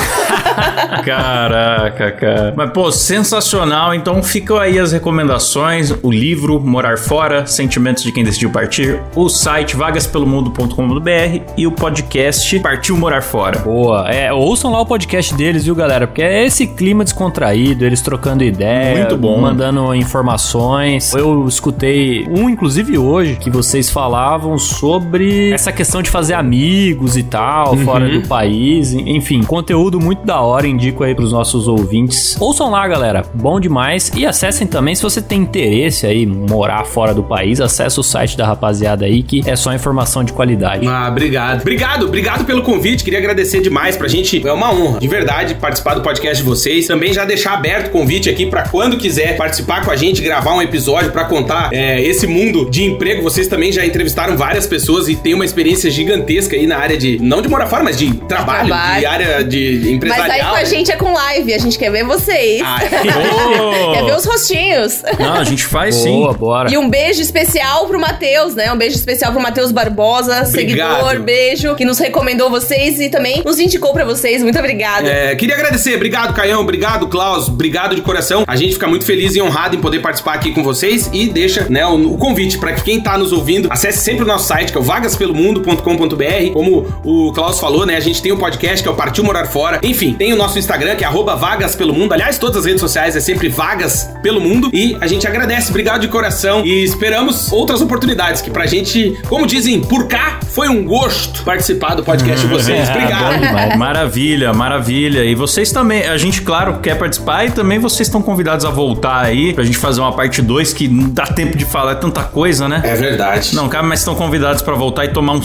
[1.16, 2.54] Caraca, cara.
[2.56, 3.94] Mas, pô, sensacional.
[3.94, 9.28] Então ficam aí as recomendações: o livro Morar Fora, Sentimentos de Quem Decidiu Partir, o
[9.28, 13.58] site vagaspelomundo.com.br e o podcast Partiu Morar Fora.
[13.58, 14.08] Boa.
[14.08, 16.06] É, ouçam lá o podcast deles, viu, galera?
[16.06, 19.40] Porque é esse clima descontraído, eles trocando ideia, Muito bom.
[19.40, 21.12] mandando informações.
[21.14, 27.22] Eu escutei um, inclusive hoje, que vocês falavam sobre essa questão de fazer amigos e
[27.22, 28.92] tal, fora do país.
[28.92, 32.36] Enfim, conteúdo muito da hora, indico aí pros nossos ouvintes.
[32.40, 33.24] Ouçam lá, galera.
[33.34, 34.10] Bom demais.
[34.16, 38.36] E acessem também, se você tem interesse aí, morar fora do país, acessa o site
[38.36, 40.86] da rapaziada aí, que é só informação de qualidade.
[40.86, 41.60] Ah, obrigado.
[41.60, 43.04] Obrigado, obrigado pelo convite.
[43.04, 44.46] Queria agradecer demais pra gente.
[44.46, 46.86] É uma honra, de verdade, participar do podcast de vocês.
[46.86, 50.54] Também já deixar aberto o convite aqui pra quando quiser participar com a gente, gravar
[50.54, 53.22] um episódio pra contar é, esse mundo de emprego.
[53.22, 57.18] Vocês também já entrevistaram várias pessoas e têm uma experiência gigantesca aí na área de,
[57.20, 59.00] não de morar fora, mas de trabalho, Trabalho.
[59.00, 60.30] de área de Mas empresarial.
[60.32, 62.62] aí com a gente é com live, a gente quer ver vocês.
[62.64, 63.92] Ah, Ô!
[63.92, 65.02] Quer ver os rostinhos.
[65.18, 66.12] Não, a gente faz sim.
[66.12, 66.70] Boa, bora.
[66.70, 68.70] E um beijo especial pro Matheus, né?
[68.72, 70.50] Um beijo especial pro Matheus Barbosa, Obrigado.
[70.50, 74.42] seguidor, beijo, que nos recomendou vocês e também nos indicou pra vocês.
[74.42, 75.08] Muito obrigada.
[75.08, 78.44] É, queria agradecer, obrigado Caião, obrigado Klaus, obrigado de coração.
[78.46, 81.66] A gente fica muito feliz e honrado em poder participar aqui com vocês e deixa
[81.68, 84.72] né, o, o convite para que quem tá nos ouvindo acesse sempre o nosso site
[84.72, 86.52] que é o vagaspelomundo.com.br.
[86.52, 89.46] Como o Klaus falou, né, a gente tem um podcast que é o Partiu Morar
[89.46, 89.80] Fora.
[89.82, 92.12] Enfim, tem o nosso Instagram que é arroba Vagas pelo Mundo.
[92.12, 96.00] Aliás, todas as redes sociais é sempre Vagas pelo Mundo e a gente agradece, obrigado
[96.02, 100.84] de coração e esperamos outras oportunidades que pra gente, como dizem, por cá foi um
[100.84, 102.88] gosto participar do podcast de vocês.
[102.88, 103.78] É, Obrigado.
[103.78, 105.24] Maravilha, maravilha.
[105.24, 109.24] E vocês também, a gente, claro, quer participar e também vocês estão convidados a voltar
[109.24, 112.68] aí pra gente fazer uma parte 2 que não dá tempo de falar tanta coisa,
[112.68, 112.82] né?
[112.84, 113.54] É verdade.
[113.54, 115.42] Não, cara, mas estão convidados pra voltar e tomar um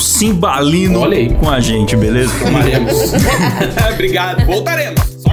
[1.14, 1.34] aí.
[1.36, 2.34] com a gente, beleza?
[2.40, 2.94] Tomaremos.
[3.94, 4.46] Obrigado.
[4.46, 5.27] Voltaremos.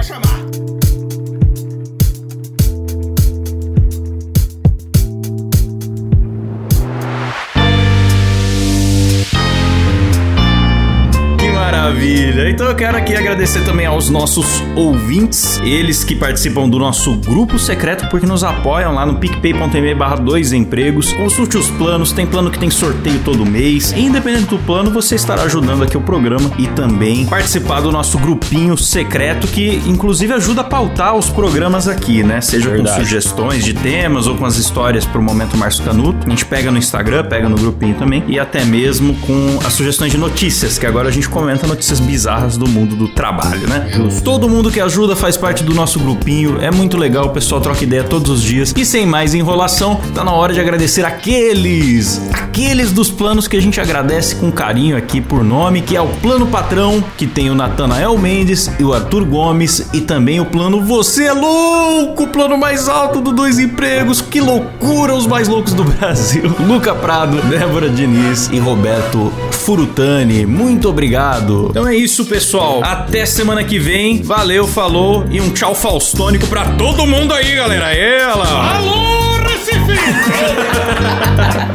[12.65, 17.59] Então eu quero aqui agradecer também aos nossos ouvintes, eles que participam do nosso grupo
[17.59, 21.13] secreto, porque nos apoiam lá no picpay.me barra dois empregos.
[21.13, 23.91] Consulte os planos, tem plano que tem sorteio todo mês.
[23.91, 28.17] E independente do plano, você estará ajudando aqui o programa e também participar do nosso
[28.17, 32.41] grupinho secreto, que inclusive ajuda a pautar os programas aqui, né?
[32.41, 32.97] Seja Verdade.
[32.97, 36.25] com sugestões de temas ou com as histórias pro momento Márcio Canuto.
[36.25, 40.11] A gente pega no Instagram, pega no grupinho também, e até mesmo com as sugestões
[40.11, 43.89] de notícias, que agora a gente comenta notícias bizarras do mundo do trabalho, né?
[44.23, 47.83] Todo mundo que ajuda faz parte do nosso grupinho, é muito legal, o pessoal troca
[47.83, 48.73] ideia todos os dias.
[48.75, 53.61] E sem mais enrolação, tá na hora de agradecer aqueles, aqueles dos planos que a
[53.61, 57.55] gente agradece com carinho aqui por nome, que é o Plano Patrão, que tem o
[57.55, 62.57] Natanael Mendes e o Arthur Gomes, e também o plano Você é Louco, o plano
[62.57, 66.43] mais alto do Dois Empregos, que loucura, os mais loucos do Brasil.
[66.67, 71.67] Luca Prado, Débora Diniz e Roberto Furutani, muito obrigado.
[71.69, 72.44] Então é isso, pessoal.
[72.83, 74.21] Até semana que vem.
[74.21, 77.93] Valeu, falou e um tchau faustônico pra todo mundo aí, galera.
[77.93, 78.75] Ela!
[78.77, 79.95] Alô, Recife!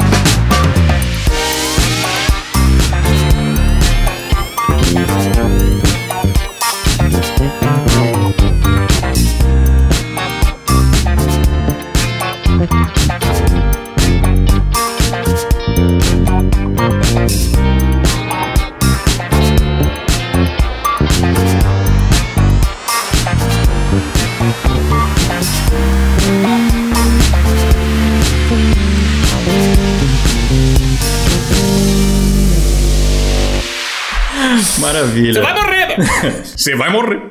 [35.01, 35.43] Maravilha.
[35.43, 36.45] Vai morrer, velho!
[36.45, 37.23] Você vai morrer.